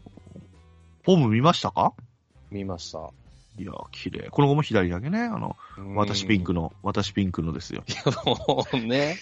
[1.04, 1.94] フォーム見ましたか？
[2.50, 2.98] 見ました。
[3.58, 4.28] いや、綺麗。
[4.28, 5.20] この子も左だけね。
[5.20, 5.56] あの、
[5.94, 6.62] 私ピンクの。
[6.62, 7.84] の、私ピンクのですよ。
[8.26, 9.18] もうね。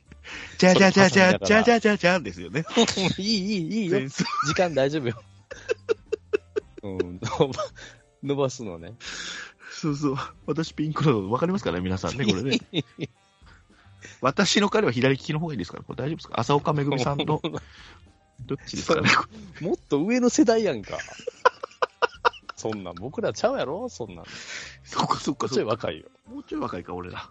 [0.58, 2.64] じゃじゃじゃじゃじゃじゃじゃじゃんですよね。
[3.16, 4.00] いい、いい、いいよ。
[4.46, 5.22] 時間大丈夫よ。
[6.82, 7.64] うん、伸ば
[8.22, 8.92] 伸ばすのね。
[9.80, 10.16] そうそう。
[10.46, 11.80] 私ピンクの、わかりますかね？
[11.80, 12.58] 皆さんね、これね。
[14.20, 16.40] 私の彼は左利きの方がいいですから、これ大丈夫ですか？
[16.40, 17.40] 浅岡めぐみさんの、
[18.46, 19.08] どっちですかね？
[19.60, 20.98] もっと上の世代やんか。
[22.56, 23.88] そんなん、僕らちゃうやろ？
[23.88, 24.24] そんなん。
[24.82, 25.60] そっかそっかちょそっか。
[25.62, 26.06] い若いよ。
[26.28, 27.30] もうちょい若いか、俺ら。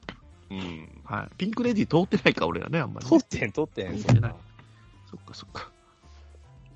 [0.49, 1.01] うん。
[1.03, 1.35] はい。
[1.35, 3.09] ピンクレディー通ってないか、俺らね、あんまり、ね。
[3.09, 4.35] 取ってん、取ってん、そんなん。
[5.11, 5.69] そっかそっか。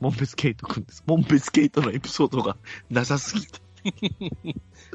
[0.01, 1.03] モンベスケイトくんです。
[1.05, 2.57] モンベスケイトのエピソードが
[2.89, 3.61] なさすぎて。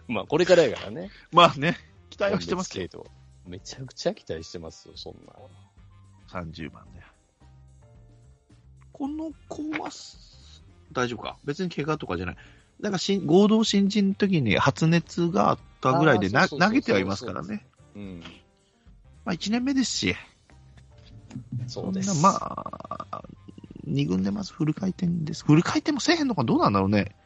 [0.09, 1.11] まあ、これからやからね。
[1.33, 1.77] まあね、
[2.11, 3.07] 期待はしてますけけど。
[3.47, 5.33] めちゃくちゃ期待してますよ、そんな。
[5.33, 5.51] ど。
[6.29, 7.03] 30番ね。
[8.93, 9.91] この子は、
[10.93, 11.37] 大丈夫か？
[11.45, 12.37] 別に怪我とかじゃない。
[12.81, 17.67] なんかしん合同新人の時に発熱があったぐらいでな投げてはいますからね。
[17.95, 18.21] うん。
[19.25, 20.17] まあ1年目ですし、
[21.67, 22.21] そうです。
[22.23, 22.39] ま
[23.11, 23.23] あ、
[23.87, 25.45] 2軍でまずフル回転です。
[25.45, 27.17] フル回転もせえへんのかどうなんだろうね。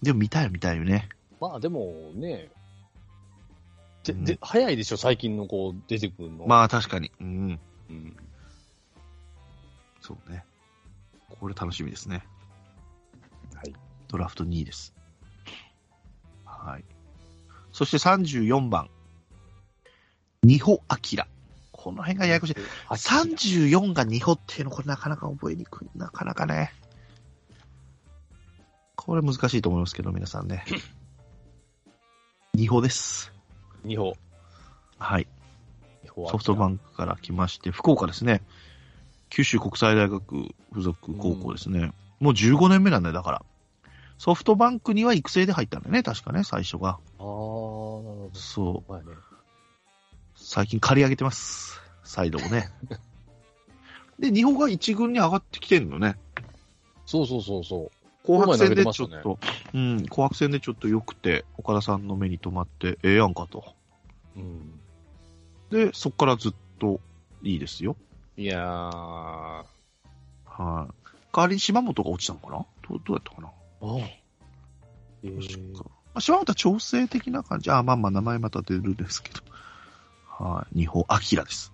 [0.00, 1.08] うんでも見たいよ見たいよね。
[1.40, 2.50] まあ、でもね、
[4.04, 6.46] で、うんで、早いでしょ、最近のこう、出てくるの。
[6.46, 7.10] まあ確かに。
[7.20, 7.60] うん。
[7.90, 8.16] うん。
[10.00, 10.44] そうね。
[11.40, 12.24] これ楽しみですね。
[13.54, 13.74] はい。
[14.08, 14.94] ドラフト2位です。
[16.44, 16.84] はい。
[17.72, 18.88] そして34番。
[20.42, 21.24] 二歩明。
[21.72, 22.54] この辺がややこしい。
[22.88, 25.88] 34が二歩っていうの、これなかなか覚えにくい。
[25.96, 26.72] なかなかね。
[29.06, 30.64] これ難しいと思いますけど、皆さんね。
[32.54, 33.32] 二歩です。
[33.84, 34.16] 二歩。
[34.98, 35.28] はい。
[36.28, 38.42] ソフトバンンクから来まして、福岡ですね。
[39.30, 41.92] 九州国際大学附属高校ですね。
[42.18, 43.44] もう15年目なんだよ、だから。
[44.18, 46.88] ソフトバンクには育成で入ったんだよね、確かね、最初が。
[46.88, 48.38] ああ、なるほど。
[48.38, 48.90] そう。
[48.90, 49.14] まあね。
[50.34, 51.80] 最近借り上げてます。
[52.02, 52.70] サイドをね。
[54.18, 56.16] で、日本が一軍に上がってきてんのね。
[57.04, 57.90] そうそうそうそう。
[58.26, 59.38] 紅白戦でちょっと、
[59.72, 63.64] うん、紅白戦でちょっと良くて、岡田さんの目に留まって、ええやんかと。
[64.36, 64.80] うん。
[65.70, 67.00] で、そっからずっと
[67.42, 67.96] いいですよ。
[68.36, 69.72] いやー、はい。
[70.48, 70.88] 代
[71.32, 72.66] わりに島本が落ちたのかな？
[72.88, 73.48] どうどうやったかな？
[73.48, 73.98] ああ。
[75.22, 75.84] え確ーか。
[75.84, 77.70] まあ、島本は調整的な感じ？
[77.70, 79.40] あ、まあまあ名前また出るんですけど。
[80.26, 80.78] はい。
[80.80, 81.72] 二歩明です。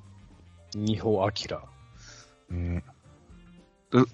[0.74, 1.28] 二歩明。
[2.56, 2.84] ね
[3.92, 3.98] え。
[3.98, 4.04] で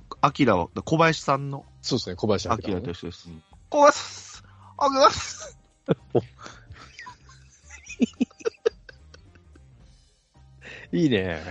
[0.46, 2.80] 明は、小林さんのそうですね、小林明明、ね。
[2.82, 3.42] と一緒ですうん。
[3.70, 5.58] 小林です
[10.92, 11.42] いいね。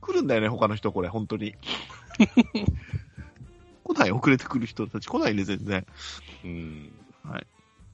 [0.00, 1.54] 来るんだよね、他の人、これ、本当に。
[3.84, 5.86] 来ない、遅れてくる人たち来ないね、全然。
[6.44, 6.92] うん。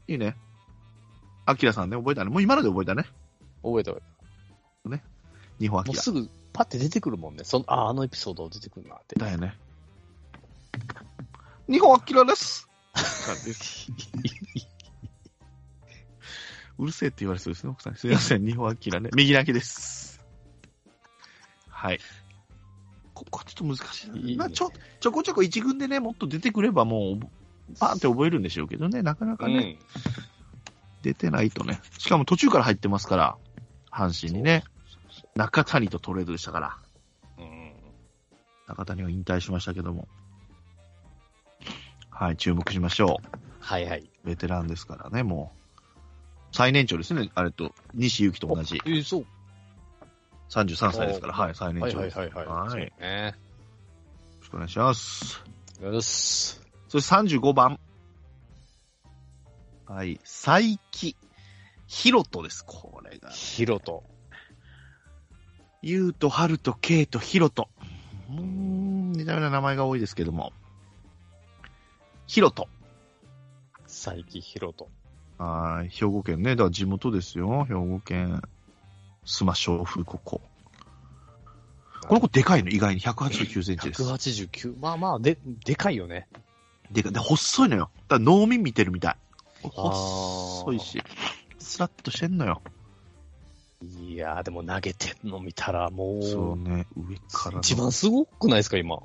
[0.09, 0.37] いいね。
[1.45, 2.31] アキラさんね、覚えたね。
[2.31, 3.05] もう今ので覚えたね。
[3.63, 4.03] 覚えた覚
[5.59, 6.01] 日本アキラ。
[6.01, 7.45] えたもうすぐパッて出てくるもんね。
[7.45, 9.17] そのあ、あのエピソード出てくるなって。
[9.17, 9.57] だよね。
[11.69, 12.69] 日本アキラです。
[13.27, 13.91] 感じです
[16.79, 17.95] うるせえって言われそうですね、奥さん。
[17.95, 19.11] すいません、日本アキラね。
[19.15, 20.21] 右投げです。
[21.69, 22.01] はい。
[23.15, 24.17] ここはちょっと難しいな。
[24.17, 27.21] いいねまあ、ちょ、ちょこちょこ一軍でね、もっと出てくればもう、
[27.79, 29.79] パーンって覚えるんでしょうけどね、なかなかね、
[31.03, 31.81] 出てないとね。
[31.99, 33.37] しかも途中から入ってますから、
[33.91, 34.65] 阪神にね、
[35.35, 36.79] 中谷とトレードでしたから、
[37.39, 37.45] うん。
[37.45, 37.73] うん。
[38.67, 40.09] 中谷は引退しましたけども。
[42.19, 43.39] はい、注目しましょう。
[43.61, 44.11] はいはい。
[44.25, 45.77] ベテランですからね、もう。
[46.51, 48.81] 最年長ですね、あれと、西勇輝と同じ。
[48.87, 49.27] えー、そう。
[50.49, 52.19] 33歳ですから、おはい、最年はい長です。
[52.19, 52.59] はいはいはい。
[52.59, 52.87] はいそうね。
[53.27, 53.33] よ
[54.41, 55.45] ろしくお願いします。
[55.83, 56.59] よし。
[56.89, 57.79] そして35番。
[59.85, 61.17] はい、佐伯
[61.87, 63.29] ひろとです、これが。
[63.29, 64.05] ヒロト。
[65.83, 67.69] ゆうと、はると、けいと、ひろと。
[68.31, 70.55] うーん、似たような名前が多いですけども。
[72.27, 72.69] ひろと。
[73.85, 74.89] 佐伯ヒロト。
[75.39, 76.51] はい、兵庫県ね。
[76.51, 77.65] だから地元ですよ。
[77.65, 78.43] 兵庫県、
[79.25, 80.41] 須磨小風ここ。
[82.09, 84.03] この子でかいの、意外に189センチです。
[84.03, 84.77] 189。
[84.81, 86.29] まあまあ、で、でかいよね。
[86.91, 87.12] でかい。
[87.12, 87.91] で、細いのよ。
[88.09, 89.17] だから農民見てるみたい。
[89.62, 91.03] 細いし、
[91.59, 92.62] スラッとしてんのよ。
[93.83, 97.59] いやー、でも投げてんの見たらもう、そうね、上からの。
[97.59, 98.99] 一番すごくないですか、今。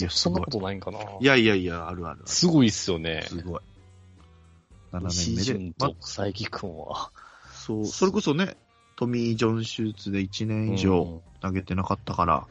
[0.00, 0.98] いやそそんなことないんかな。
[1.20, 2.22] いやいやいや、あるあるある。
[2.26, 3.24] すごいっすよね。
[3.28, 3.60] すごい。
[4.92, 5.74] 7西年目純で。
[5.78, 7.10] まと佐伯くんは。
[7.52, 8.56] そう、それこそね、
[8.96, 12.46] トミー・ジョン手術で1年以上うん投げてなかったから、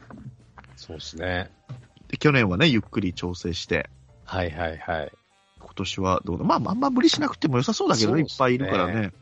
[0.76, 1.50] そうですね。
[2.08, 3.90] で去年はね、ゆっくり調整して、
[4.24, 5.12] はいはいはい。
[5.58, 6.44] 今年はどうだ？
[6.44, 9.12] まあ、あんま無理しなくても良さそうだけどね、いっぱいいるからね。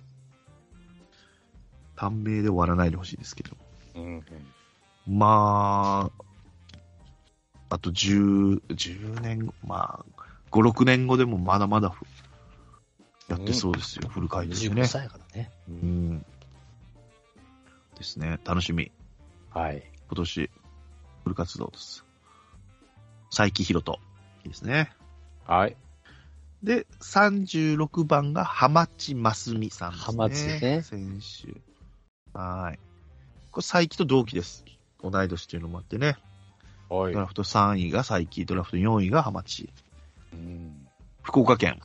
[1.96, 3.56] 短命で終わらないでほしいですけど。
[3.96, 4.24] うんうん
[5.06, 6.23] まあ、
[7.74, 12.06] あと10、10年、まあ、5、6年後でもまだまだふ
[13.28, 14.86] やってそうですよ、フル回転で25ね。
[14.86, 15.50] 歳やからね。
[15.68, 16.26] ううんん。
[17.98, 18.92] ですね、楽しみ。
[19.50, 19.82] はい。
[20.06, 20.50] 今年、
[21.24, 22.04] フル活動です。
[23.30, 23.98] 佐伯ひろと。
[24.44, 24.92] いいですね。
[25.44, 25.76] はい。
[26.62, 30.04] で、36番が浜地真澄さんですね。
[30.06, 32.38] 浜地ね選手。
[32.38, 32.78] はい。
[33.50, 34.64] これ、佐伯と同期です。
[35.02, 36.16] 同い年というのもあってね。
[36.88, 39.70] はドラフト3位が佐伯、ドラフト4位が浜地。
[40.32, 40.86] うん。
[41.22, 41.80] 福岡県。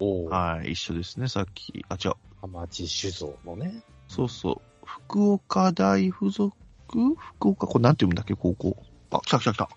[0.00, 0.56] おー。
[0.58, 1.84] はい、一緒ですね、さっき。
[1.88, 2.14] あ、違う。
[2.40, 3.82] 浜地酒造のね。
[4.08, 4.60] そうそう。
[4.84, 6.52] 福岡大附属？
[6.88, 8.76] 福岡、これなんて読むんだっけ、高校。
[9.10, 9.68] あ、来た来た来た。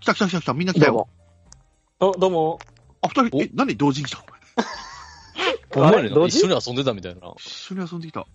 [0.00, 1.08] 来た来た来た来た、みんな来たよ。
[2.00, 2.58] あ、どうも。
[3.02, 3.42] あ、二人、お？
[3.42, 4.24] え、何同時に来た？
[5.74, 6.38] ほんまに同時？
[6.38, 7.20] 一緒に遊んでたみたいな。
[7.36, 8.26] 一緒に遊んできた。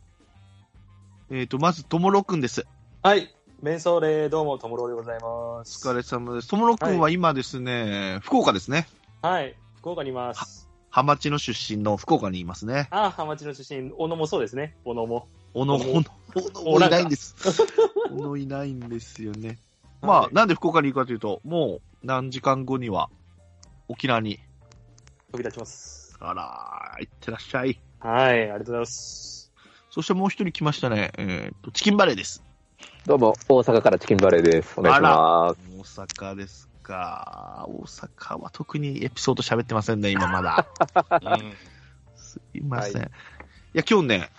[1.32, 2.66] えっ、と、まず、ともろくんです。
[3.02, 3.34] はい。
[3.60, 5.88] メンソーレ、どうも、ともろうでございます。
[5.88, 6.48] お疲れ様です。
[6.48, 8.88] ともろくんは今ですね、福岡ですね。
[9.24, 9.56] はい。
[9.80, 10.70] 福岡にいます。
[10.92, 12.88] 浜地の出身の福岡にいますね。
[12.92, 14.78] あ、浜町の出身、小野もそうですね。
[14.86, 15.28] 小野も。
[15.56, 16.04] 小野、お小野、
[16.54, 17.36] 小野いないんです。
[18.10, 19.58] 小野いないんですよね。
[20.04, 23.10] まあ、はいなんで福岡に行くかというと、もう何時間後には
[23.88, 24.40] 沖縄に、
[25.32, 26.16] 飛び立ちます。
[26.20, 27.82] あらー、行ってらっしゃい。
[28.02, 28.42] はい。
[28.42, 29.52] ありがとうございます。
[29.90, 31.12] そしてもう一人来ましたね。
[31.18, 32.44] えっ、と、チキンバレーです。
[33.08, 34.78] どうも、大阪からチキンバレーです。
[34.78, 35.98] お願いします。
[35.98, 37.66] 大阪ですか。
[37.70, 40.68] 大阪は特にエピソード喋ってませんね、今まだ。
[41.24, 41.54] うん。
[42.18, 43.02] すいません。
[43.04, 43.12] はい
[43.76, 44.30] い、や、今日ね、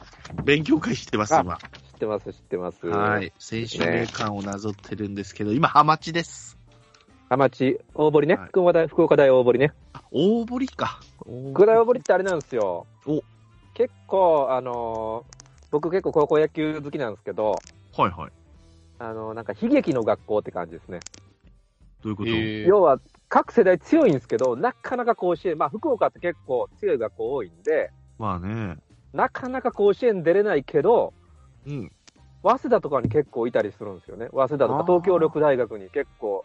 [0.45, 1.57] 勉強会してます、あ今。
[1.57, 2.87] 知ってます、知ってます。
[2.87, 3.33] はい。
[3.39, 6.59] 選手名鑑をなぞってるんですけど、今、ハマチです。
[7.31, 8.35] 浜地、大堀ね。
[8.35, 9.73] はい福岡大、福岡大大堀ね。
[9.95, 11.01] あ大堀か。
[11.23, 12.87] 福岡大大堀ってあれなんですよ。
[13.07, 13.23] お
[13.73, 15.39] 結構、あのー
[15.71, 17.59] 僕結構高校野球好きなんですけど、
[17.97, 18.38] はいはい。
[18.99, 21.01] あのーなんか悲劇の学校って感じですね。
[22.03, 28.77] どういうこと、えー要は、各世代強いんですけど、なかなか甲子園、まあ福岡って結構強い学校多いんで、まあね。
[29.13, 31.13] なかなか甲子園出れないけど、
[31.67, 31.93] うん。
[32.43, 34.29] 早稲田とかに結構いたりするんですよね。
[34.33, 36.45] 早稲田とか東京緑大学に結構、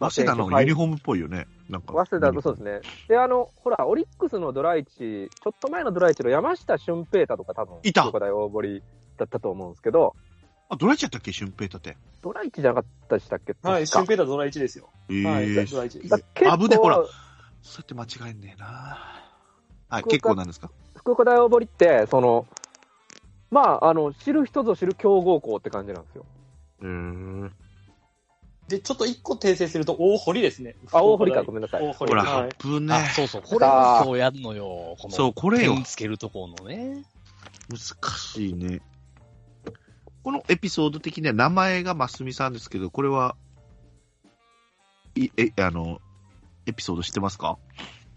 [0.00, 1.46] 早稲田のユニフォームっぽいよね。
[1.68, 1.92] なんか。
[1.92, 2.80] 早稲田、そうですね。
[3.08, 8.82] で、あの、ほら、オリックスのドライチ、ちょっと前のドライチの山下俊平太とか多分、いた福岡大大堀
[9.16, 10.14] だったと思うんですけど、
[10.68, 11.96] あ、どれちゃったっけ、俊平太って。
[12.22, 13.54] ドライチじゃなかったでしたっけ？
[13.62, 13.86] はい。
[13.86, 14.90] 確かシュンペータードラ1ですよ。
[15.10, 15.46] えはい。
[15.46, 16.18] ー、ドラ1ですだ。
[16.34, 17.06] 結構危ねほらそう
[17.78, 19.22] やって間違えんねえな。
[19.88, 20.70] はい、結構なんですか？
[20.96, 22.46] 福岡大大堀って、その、
[23.50, 26.26] まあ、あの、知る人ぞ知る強豪校って感じなんですよ。
[26.82, 27.50] へー。
[28.66, 30.74] で、ちょっと一個訂正すると、大堀ですね。
[30.90, 31.82] あ、大堀か、福ごめんなさい。
[31.84, 32.08] 大堀。
[32.10, 32.50] ほら、はい。
[32.58, 33.42] 危ねあ、そうそう。
[33.42, 34.96] これを今日やんのよ。
[35.00, 35.74] このそう、これよ。
[35.74, 37.04] 点つけるところのね。
[37.70, 37.78] 難
[38.18, 38.80] しいね。
[40.26, 43.36] このエピソード的には名前がますみさんですけど、これは、
[45.14, 46.00] い、え、あの、
[46.66, 47.58] エピソード知ってますか？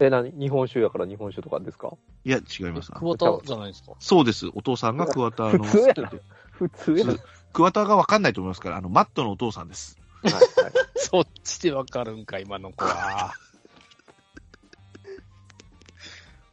[0.00, 1.92] え、何日本酒やから日本酒とかですか？
[2.24, 2.90] いや、違います。
[2.90, 3.92] 桑田じゃないですか？
[4.00, 4.48] そうです。
[4.56, 5.62] お父さんが桑田の。
[5.62, 6.12] 普通やな
[6.50, 7.12] 普通やな。
[7.12, 7.20] はい
[7.52, 9.96] 桑田がわかんないと思いますから、あの、マットのお父さんです。
[10.24, 10.32] はい。
[10.98, 13.34] そっちでわかるんか、今の子は。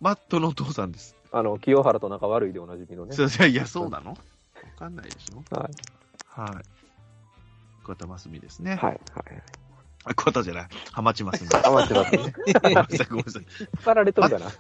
[0.02, 1.16] マットのお父さんです。
[1.32, 3.16] あの、清原と仲悪いでおなじみのね。
[3.16, 4.12] いやいや、そうなの？
[4.12, 4.18] わ
[4.78, 5.44] かんないでしょ？
[5.56, 5.72] はい。
[6.54, 6.64] はい。
[7.84, 8.76] 桑田真澄ですね。
[8.76, 8.82] はい。
[8.82, 9.00] はい。
[10.06, 10.68] あ桑田じゃない。
[10.92, 11.48] 浜地真澄。
[11.66, 12.34] 余ってますね。
[12.62, 13.46] ごめんなさい、ごめんなさい。
[13.60, 14.52] 引っ張られとるかな。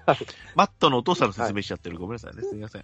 [0.55, 1.97] マットのお父さんの説明しちゃってる。
[1.97, 2.41] ごめんなさいね。
[2.41, 2.83] すみません。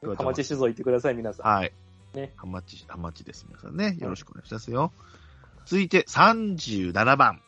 [0.00, 1.46] 桑田浜地酒造行ってください、皆さん。
[1.46, 1.72] はい。
[2.14, 2.32] ね。
[2.36, 3.46] ハマチ、ハマチです。
[3.48, 3.96] 皆さんね。
[3.98, 4.92] よろしくお願いしますよ。
[5.64, 7.40] 続いて、37番。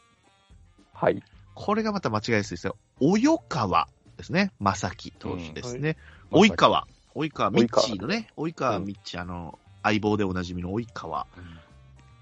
[0.95, 1.23] はい。
[1.55, 2.77] これがまた間違いですよ。
[3.01, 4.53] 及川ですね。
[4.61, 5.97] 正木投手ですね。
[6.31, 6.87] うん及川。
[7.15, 8.29] 及川ミッ及川チーのね。
[8.37, 11.27] 及川ミッチー、あの、相棒でおなじみの及川。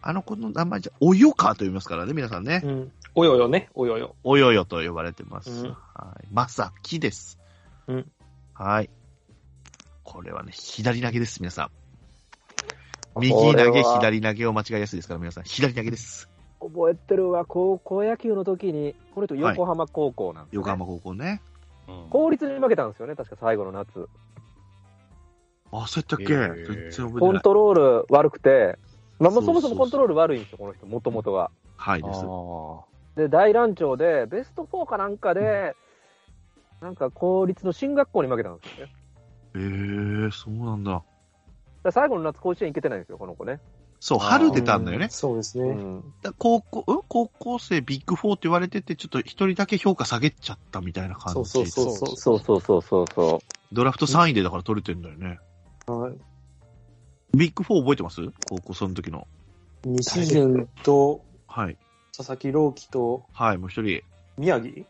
[0.02, 2.60] あの子の名前じゃ、及川と読みますからね、皆さんね。
[2.64, 2.92] うん。
[3.14, 4.14] およよね、およよ。
[4.22, 5.50] およよと呼ばれてます。
[5.50, 6.26] うんはい。
[6.32, 7.38] まさきです。
[7.88, 8.10] うん
[8.54, 8.90] はい。
[10.04, 11.70] これはね、左投げです、皆さん。
[13.20, 15.44] 右投げ、左投げを間違いやすいですから、皆さん。
[15.44, 16.28] 左投げです。
[16.60, 21.42] 覚えてるわ、高校野球の時に、これと横浜高校なんです、ね横浜高校ね。
[21.88, 24.08] うん公立に負けたんですよね、確か最後の夏。
[25.76, 26.32] ああ、そうやったっけ？
[26.32, 27.40] へー全然覚えてコン。
[27.40, 28.78] トロール悪くて、
[29.18, 31.50] まあ、もうそもそもコントロール悪いんですよ、この人、もともとが。
[31.76, 32.20] はいです。
[32.24, 32.84] あ
[33.16, 35.74] で、大乱調で、ベスト4かなんかで、
[36.80, 38.92] なんか公立の進学校に負けたんですよね。
[39.54, 41.02] えー、そうなんだ。
[41.82, 43.60] だ最後の夏甲子園行けてないんですよ、この子ね。
[44.00, 45.10] そう、春出たんだよねう。
[45.10, 45.64] そうですね。
[45.64, 46.14] うん。
[46.22, 47.00] だ高校、うん？
[47.08, 51.50] 高校生ビッグ4って言われてて、ちょっと一人だけ評価下げちゃったみたいな感じ。
[51.50, 52.16] そうそうそうそう。
[52.16, 55.38] そうそうそうそうそドラフト3位でだから取れてんだよね。
[55.86, 56.14] はい
[57.34, 58.22] ビッグ4覚えてます？
[58.48, 59.26] 高校その時の。
[59.84, 61.76] 西潤とはい。
[62.16, 64.02] 佐々木朗希とはい、もう一人、
[64.38, 64.86] 宮城？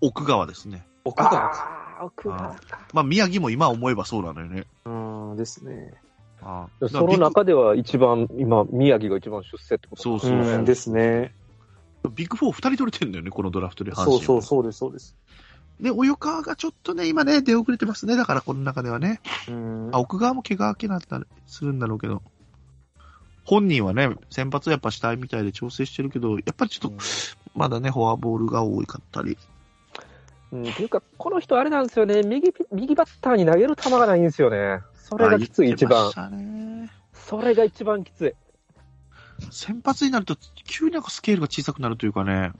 [0.00, 0.86] 奥川ですね。
[1.04, 1.10] う。
[1.10, 1.96] 奥川か。
[1.98, 2.56] ああ、奥川か。
[2.94, 4.64] まあ、宮城も今思えばそうなのよね。
[4.86, 4.90] う
[5.34, 5.92] んですね。
[6.40, 11.34] あその中では一番、今、宮城が一番出世ってことそうそううそんですね。
[12.14, 14.12] ビッグ4二人取れてんだよね、このドラフトで阪神。
[14.12, 15.14] そうそうそうです、そうです。
[15.80, 18.16] で、及川がちょっとね、今ね、出遅れてますね。
[18.16, 19.20] だから、この中ではね。
[19.48, 22.22] うんあ、奥川も怪我明けなったりするんだろうけど。
[23.44, 26.96] 本人はね、先発やっぱしたいみたいで調整してるけど、やっぱりちょっと、
[27.54, 29.36] まだね、フォアボールが多かったり。
[30.52, 34.80] うん、っていうか、この人あれなんですよね、右ピ、右バッターに投げる球がないんですよね。
[34.94, 38.34] それがきつい、一番それが一番きつい。
[39.50, 42.52] 先発になると、急になんかスケールが小さくなるというかね、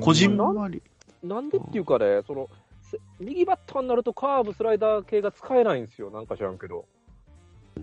[0.00, 0.82] 個人回り。
[1.22, 2.48] なんでっていうかね、その、
[2.82, 6.10] せ右バッターになるとカーブ、スライダー系が使えないんですよ。
[6.10, 6.86] なんか知らんけど。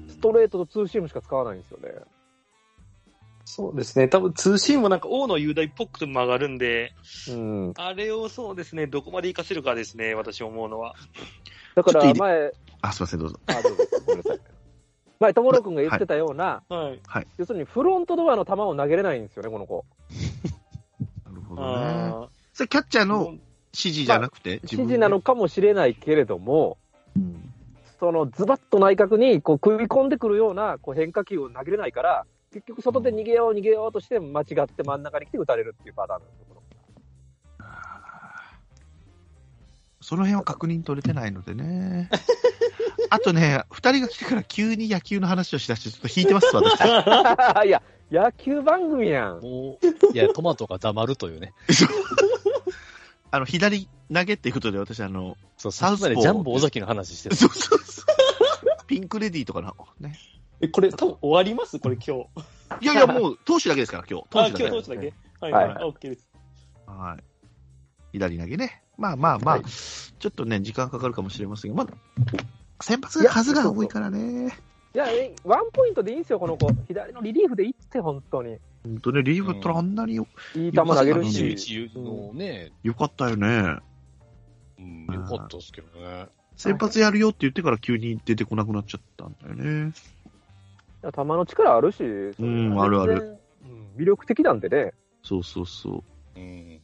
[0.08, 1.90] ストレートとツーシームしか使わないんですよね。
[3.46, 4.08] そうですね。
[4.08, 6.94] 多分、ツーシームもなんか大野雄大っぽく曲がるんで、
[7.30, 7.74] うん。
[7.78, 10.96] あれをそうですね、どこまで活かせるかですね、私思うのは。
[11.76, 13.40] だから前、あ、すいません、どうぞ。
[13.46, 14.40] あ、どうぞ、ごめんなさい。
[15.20, 17.28] 前、友野君が言ってたような、はい。
[17.38, 19.86] 要するにフロントドアの球を投げれないんですよね、この子。
[21.24, 22.35] なるほどね。
[22.56, 23.40] あそれキャッチャーーの指
[23.74, 26.78] 示じゃなくて、指示なのかもしれないけれども、
[27.16, 27.52] うん
[28.00, 36.46] そのズバッと内角にこう食い込んでくるようなこう変化球を投げれないから、結局外で逃げよう逃げようとして間違って真ん中に来て打たれるっていうパターンなんですよ。
[36.50, 36.62] この
[40.02, 42.10] その辺は確認取れてないのでね。
[43.10, 46.82] あとね、二人が来てから急に野球の話をしだして、ちょっと引いてます、私。
[47.66, 47.82] いや、
[48.12, 49.42] 野球番組やん。
[49.42, 51.54] もう、いや、トマトが黙るというね。
[53.36, 57.36] あの、左投げっていうことで、私、あの、そう、サウスポージャンボ尾崎の話してる。
[57.36, 58.06] そうそうそう。
[58.88, 60.18] ピンクレディーとかの、ね。
[60.62, 61.78] え、これ多分終わります？
[61.80, 62.24] これ今
[62.80, 62.86] 日。
[62.86, 64.28] いやいや、 もう、投手だけですから、今日。
[64.30, 65.74] 投あ、手だけ今日どうしただけはいははいい。
[65.74, 66.30] あ、OK です。
[66.88, 67.24] はい。
[68.14, 68.84] 左投げね。
[68.98, 69.66] まあまあまあ、はい
[70.18, 74.58] ちょっとね、時間かかるかもしれませんが、まあ、先発が数が多いからね。
[74.96, 76.72] いや、えワンポイントでいいんですよ、この子。
[76.88, 78.58] 左のリリーフでいって、本当に。
[78.86, 81.44] 本当ね、リーフだったらあんなによ,、いい球投げるし。
[81.90, 83.78] 21のね、よかったよね。
[84.78, 86.28] うん、よかったですけどね。
[86.56, 89.94] 先発やるよって言ってから急に出てこなくなっちゃったんだよね。
[91.02, 93.38] 球の力あるし、んあるある
[93.98, 94.94] 魅力的なんでね。
[95.24, 96.04] そうそうそ
[96.36, 96.40] う。
[96.40, 96.80] うん。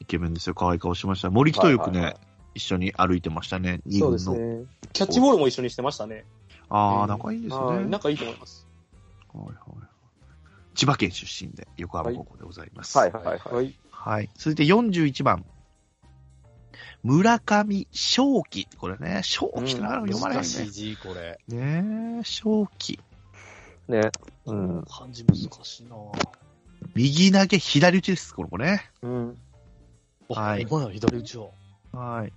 [0.00, 0.54] イケメンですよ。
[0.54, 1.30] 可愛い顔しました。
[1.30, 3.80] 森木とよくね、はいはいはい一緒に歩いてましたね。
[3.84, 4.12] 二そう。
[4.12, 4.64] ですね。
[4.92, 6.24] キャッチボールも一緒にしてましたね。
[6.68, 7.64] ああ、うん仲いいですね。
[7.64, 7.86] はい。
[7.86, 8.68] 仲いいと思います。
[9.32, 9.93] はいはい
[10.74, 12.96] 千葉県出身で、横浜高校でございます。
[12.98, 13.38] はいはいはい。
[13.38, 13.74] はい。
[13.90, 14.30] はい。
[14.34, 15.44] 続いて41番。
[17.02, 18.68] 村上正輝。
[18.78, 20.70] これね、正輝ってなかなか読まれへんね難しい。
[20.70, 21.38] 字、これ。
[21.48, 23.00] ねえ、正輝。
[23.88, 24.10] ね。
[24.46, 24.84] うん。
[24.88, 25.96] 漢字難しいな
[26.94, 28.90] 右投げ、左打ちです、この子ね。
[29.02, 29.38] うん。
[30.28, 31.52] はい今の左打ちを。
[31.92, 32.32] はい。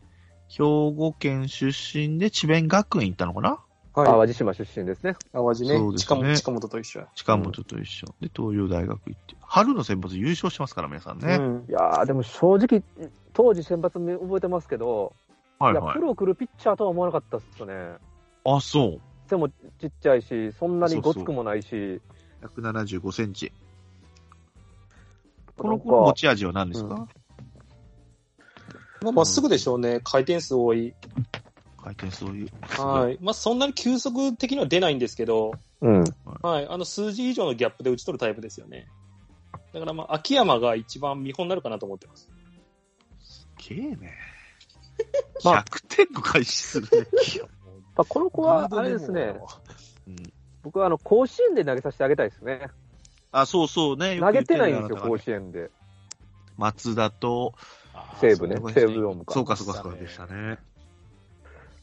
[0.49, 3.59] 兵庫県出身で智弁学園行ったのかな？
[3.97, 4.07] はい。
[4.07, 5.15] 淡路島出身ですね。
[5.33, 6.35] 淡路ねそうですね近本。
[6.35, 7.07] 近本と一緒や。
[7.15, 8.05] 近本と一緒。
[8.21, 9.35] で、東洋大学行って。
[9.41, 11.35] 春の選抜優勝してますから、皆さんね。
[11.35, 12.83] うんいやー、でも正直、
[13.33, 15.13] 当時先発覚えてますけど、
[15.59, 16.01] や、はいいはいプ。
[16.01, 17.73] ロ来るピッチャーとは思わなかったっすよね。
[18.45, 19.01] あ、そう。
[19.27, 19.53] 背もち
[19.87, 22.01] っちゃいし、そんなにごつくもないし、
[22.41, 23.51] 175センチ。
[25.57, 26.97] この子の持ち味は何ですか、う
[29.01, 30.01] まあ、まっすぐでしょうね。
[30.03, 30.93] 回転数多い。
[31.87, 32.81] 回転数を言う。
[32.81, 33.17] はい。
[33.21, 36.03] まあ、そんなに急速的には出ないんですけど、うん。
[36.41, 36.67] はい。
[36.67, 38.87] あの、数字以上のギャップで打ち取るタイプですよね。
[39.73, 42.29] だからまあ、秋山が一番見本になるかなと思ってます。
[43.21, 44.13] すげえね。
[45.45, 47.07] まあ100点の開始するね。
[47.95, 49.39] まあ、この子は、あれですね、
[50.07, 50.15] うん
[50.63, 52.67] 僕はあの甲子園で投げさせてあげたいですね。
[53.31, 54.19] あ、そうそうね。
[54.19, 55.59] 投げてないんですよ、甲子園で。
[55.59, 55.71] る
[56.57, 57.53] 松田と、
[58.19, 60.59] 西武ねそう西武ドームかそうかそうかそうかでしたね。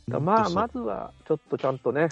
[0.08, 2.08] だまあ、まずは、ちょっとちゃんとね、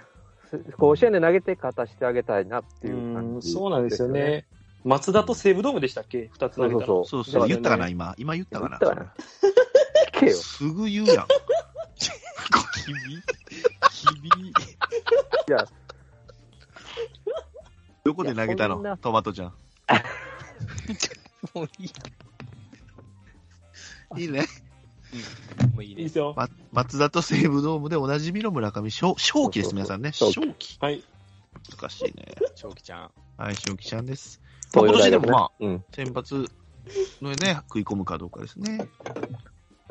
[0.50, 4.08] す甲子園で投げて勝たしてあげたいなっていう感じ、そうなんですよ。
[4.08, 4.46] ね。
[4.84, 6.28] 松田と西武ドームでしたっけ？
[6.32, 6.86] 二つ投げたら。
[6.86, 8.14] そうそうそう、言ったかな、今。
[8.18, 8.78] 今言ったかな。
[8.80, 9.12] 言ったかな
[10.12, 10.36] 聞けよ。
[10.36, 11.26] すぐ言うやん。
[12.84, 13.22] 君、
[13.90, 14.52] 君ビい
[15.48, 15.58] や、
[18.04, 18.96] どこで投げたの？
[18.96, 19.52] トマトちゃん。
[21.54, 21.92] もういい。
[24.22, 24.44] いいね。
[25.74, 26.18] もういいです。
[26.18, 26.34] よ。
[26.36, 30.12] ま、松田と西武ドームでおなじみの村上正正気です、皆さんね。
[30.12, 30.78] 正正気。
[30.80, 31.02] はい。
[31.78, 32.34] 難しいね。
[32.54, 33.10] 正気ちゃん。
[33.36, 34.40] はい、正気ちゃんです。
[34.74, 35.84] まあ、今年でもまあ、うん。
[35.94, 36.46] 先発
[37.20, 38.88] のね、食い込むかどうかですね。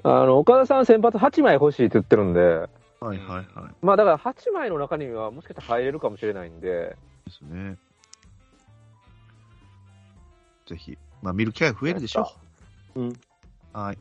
[0.04, 3.46] あの、岡田さん先発8枚欲しいって言ってるんで、はいはいはい。
[3.82, 6.68] まあだから8枚の中にはもしかしたら入れるかもしれないんで、
[7.26, 7.78] ですね。
[10.68, 12.32] ぜひ、まあ見る機会増えるでしょ
[12.96, 13.10] うん。
[13.10, 13.14] う。
[13.74, 13.98] はい。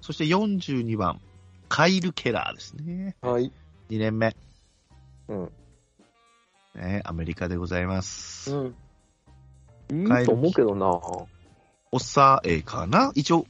[0.00, 1.20] そして42番、
[1.68, 3.16] カイル・ケラーですね。
[3.20, 3.52] はい。
[3.90, 4.36] 2年目。
[5.28, 5.52] うん。
[6.74, 8.54] ね、アメリカでございます。
[8.54, 8.74] う
[9.94, 10.06] ん。
[10.06, 11.00] いいと思うけどな。
[11.90, 13.12] オサエかな？
[13.14, 13.46] 一応、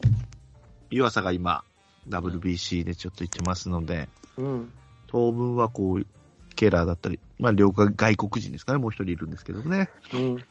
[0.90, 1.64] 湯浅が今、
[2.08, 4.72] WBC でちょっと言ってますので、うん。
[5.06, 6.06] 当分はこう、
[6.54, 9.90] ケラーだったり、まあ、両外外国人ですかね、もう一人いるんですけどね。
[10.14, 10.44] うん。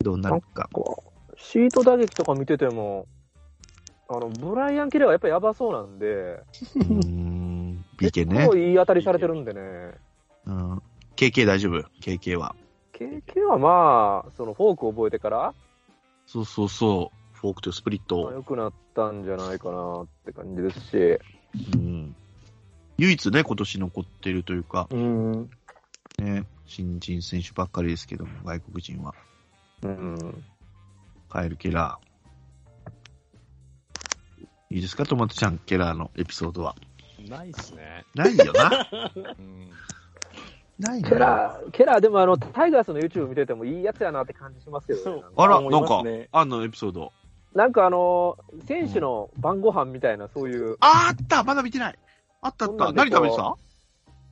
[0.00, 0.68] どうなるか。
[0.72, 3.06] こうシート打撃とか見てても、
[4.08, 8.56] あの、ブライアン・ケレはやっぱりやばそうなんで、うーん、BK ね結構。
[8.56, 9.60] いい当たりされてるんでね。
[10.46, 10.82] うん。
[11.16, 12.54] KK 大丈夫 ?KK は。
[12.92, 15.54] KK はまあ、そのフォーク覚えてから、
[16.26, 17.36] そうそうそう。
[17.36, 18.30] フォークとスプリット。
[18.32, 21.18] 良くなったんじゃないかなって感じですし、
[21.74, 22.16] うん。
[22.98, 25.50] 唯一ね、今年残ってるというか、うん。
[26.18, 29.14] ね、新人選手ばっかりですけども、外国人は。
[29.82, 30.44] うん。
[31.28, 32.05] カエル・ケラー。
[34.70, 36.74] いいですか、トマトちゃん、ケラーのエピソードは。
[37.28, 38.04] ないっすね。
[38.14, 38.88] ないよな。
[39.38, 39.70] うん。
[40.78, 45.22] ないケラー、ケラーでもあの、タイガースの YouTube 見ててもいいやつやなって感じしますけどね。
[45.36, 46.02] あら、なんか
[46.32, 47.12] あんのエピソード。
[47.54, 48.36] なんかあの、
[48.66, 51.98] 選手の晩ご飯みたいな、そういう、ああったまだ見てない
[52.42, 53.56] あったあった何食べてた？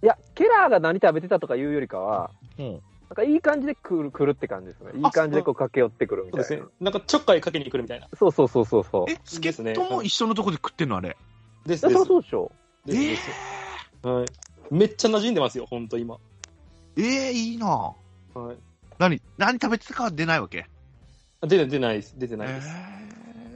[0.03, 2.81] いや、ケラーが何食べてたとかいうよりかは、うん。
[3.11, 4.93] なんかいい感じで来る来るって感じですね。
[4.97, 6.45] いい感じでこう駆け寄ってくるみたいな。
[6.45, 6.73] そうですね。
[6.81, 8.09] なんかちょっかいかけに来るみたいな。
[8.19, 9.11] そうそうそうそうそう。
[9.11, 11.17] え、助っ人も一緒のとこで食ってんのあれ？
[11.67, 12.05] ですでそりゃ。
[12.07, 12.53] そうでしょ。
[12.87, 13.31] ですです。
[14.07, 14.27] はい。
[14.71, 16.17] めっちゃ馴染んでますよ、ほんと今。
[16.97, 17.95] ええいいなは
[18.53, 18.57] い。
[18.99, 20.67] 何、何食べてたかは出ないわけ？
[21.41, 22.15] あ出て出ないです。
[22.19, 22.69] 出てないです。
[22.69, 23.05] えー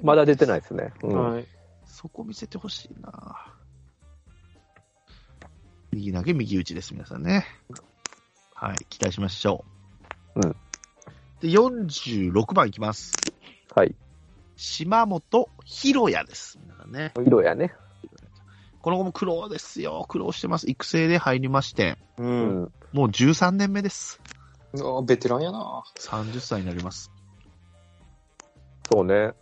[0.00, 0.92] まだ出てないですね。
[1.02, 1.46] うんはい。
[1.84, 3.52] そこ見せてほしいな
[5.90, 7.44] 右投げ、右打ちです、皆さんね。
[8.60, 9.64] はい、期待しましょ
[10.34, 10.40] う。
[10.40, 10.56] うん。
[11.40, 13.12] で、46番いきます。
[13.72, 13.94] はい。
[14.56, 16.58] 島本博也です。
[16.88, 17.12] ね。
[17.24, 17.72] 色やね。
[18.82, 20.04] この子も苦労ですよ。
[20.08, 20.68] 苦労してます。
[20.68, 22.24] 育成で入りまして、う。
[22.24, 22.72] うんん。
[22.92, 24.20] もう13年目です。
[24.72, 27.12] うわベテランやな30歳になります。
[28.88, 29.34] そうね。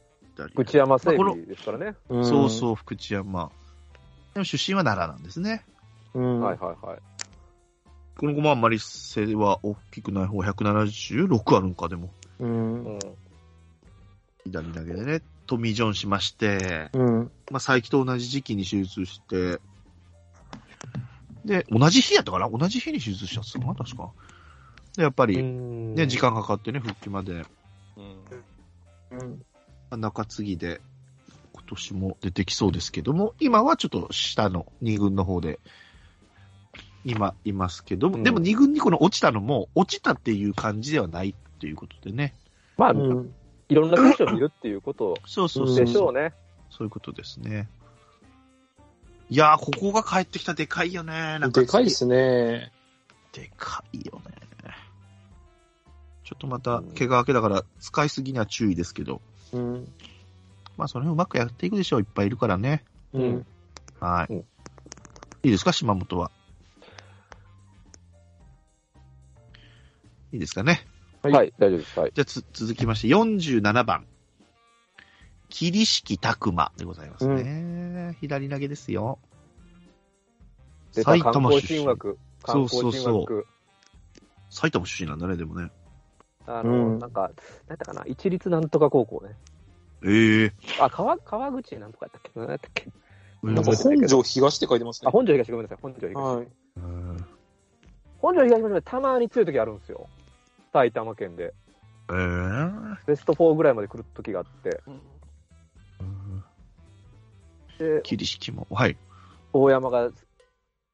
[0.55, 1.97] 内山整備ですからね。
[2.11, 3.51] うんそうそう、福知山。
[4.35, 5.65] でも出身は奈良なんですね。
[6.13, 6.41] うん。
[6.41, 6.99] はいはいはい。
[8.19, 12.11] この子もあんまり背は大きくない方、176あるんか、でも。
[12.39, 12.85] うん。
[12.85, 12.99] うん。
[14.45, 17.19] 左投げでね、トミー・ジョンしまして、うん。
[17.19, 19.61] まあ、佐伯と同じ時期に手術して、
[21.45, 22.49] で、同じ日やったかな？
[22.49, 23.75] 同じ日に手術したっすかな？
[23.75, 24.11] 確か。
[24.97, 25.43] で、やっぱり、ね、
[25.95, 27.45] ね時間かかってね、復帰まで、
[27.97, 29.43] うん。
[29.93, 30.01] うん。
[30.01, 30.81] 中継ぎで、
[31.53, 35.61] 今年も出てきそうですけども、今はちょっと下の2軍の方で、
[37.07, 42.35] 今、いますけども、うんでも2軍にこの落ちたのも、落ちたっていう感じではないっていうことでね。
[42.77, 43.33] まあ、うん。
[43.69, 46.07] いろんな選手を見るっていうことそうそうそうでしそう。
[46.09, 46.33] ょうね。
[46.69, 47.69] そういうことですね。
[49.31, 51.39] いやー、ここが帰ってきたでかいよね。
[51.39, 52.73] なんかでかいっすね。
[53.33, 54.33] でかいよね。
[56.25, 59.21] ちょっとまた、怪我明けだから、使いすぎには注意ですけど、
[59.53, 59.89] うん。
[60.77, 62.01] まあ、その辺うまくやっていくでしょう。
[62.01, 62.85] いっぱいいるからね。
[63.13, 63.47] うん。
[64.01, 64.33] はい。
[64.33, 64.45] うん
[65.43, 66.33] いいですか、島本は。
[70.37, 70.87] いいですかね？
[71.23, 71.99] はいはい、大丈夫です。
[71.99, 72.13] はい。
[72.15, 74.07] じゃあつ、続きまして、47番。
[75.49, 78.19] 桐敷拓馬でございますね。
[78.21, 79.19] 左投げですよ。
[80.95, 81.85] 出た観光出身。
[81.85, 83.47] そうそうそう学。
[84.51, 85.71] 埼玉出身なんだね、でもね。
[86.47, 89.35] あの、うんなんか、なんやったかな、一律なんとか高校ね。
[90.05, 92.31] ええあ、川、川口なんとかやったっけ？
[92.39, 92.91] 何やったっけ？
[93.43, 95.13] うんなんか本庄東って書いてますあ、ね。
[95.13, 96.15] 本庄東ごめんなさい、本庄東。
[96.15, 96.47] はい。
[96.77, 97.27] うん
[98.19, 100.09] 本庄東もたまに強い時あるんですよ。
[100.77, 101.55] 埼玉県で。
[102.11, 104.83] えーベスト4ぐらいまで来る時があって。
[104.87, 105.01] うん
[107.79, 108.67] で、桐敷も。
[108.71, 108.97] はい。
[109.53, 110.11] 大山が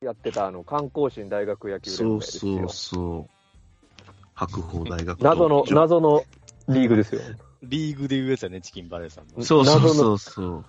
[0.00, 2.68] やってたあの、観光新大学野球そう連盟ですよそう。
[2.70, 4.14] そう。
[4.34, 6.24] 白鵬大学謎の、謎の
[6.68, 7.20] リーグですよ。
[7.62, 9.44] リーグで言うやつやね、チキンバレーさんの。
[9.44, 10.64] そうそう謎のそうそう。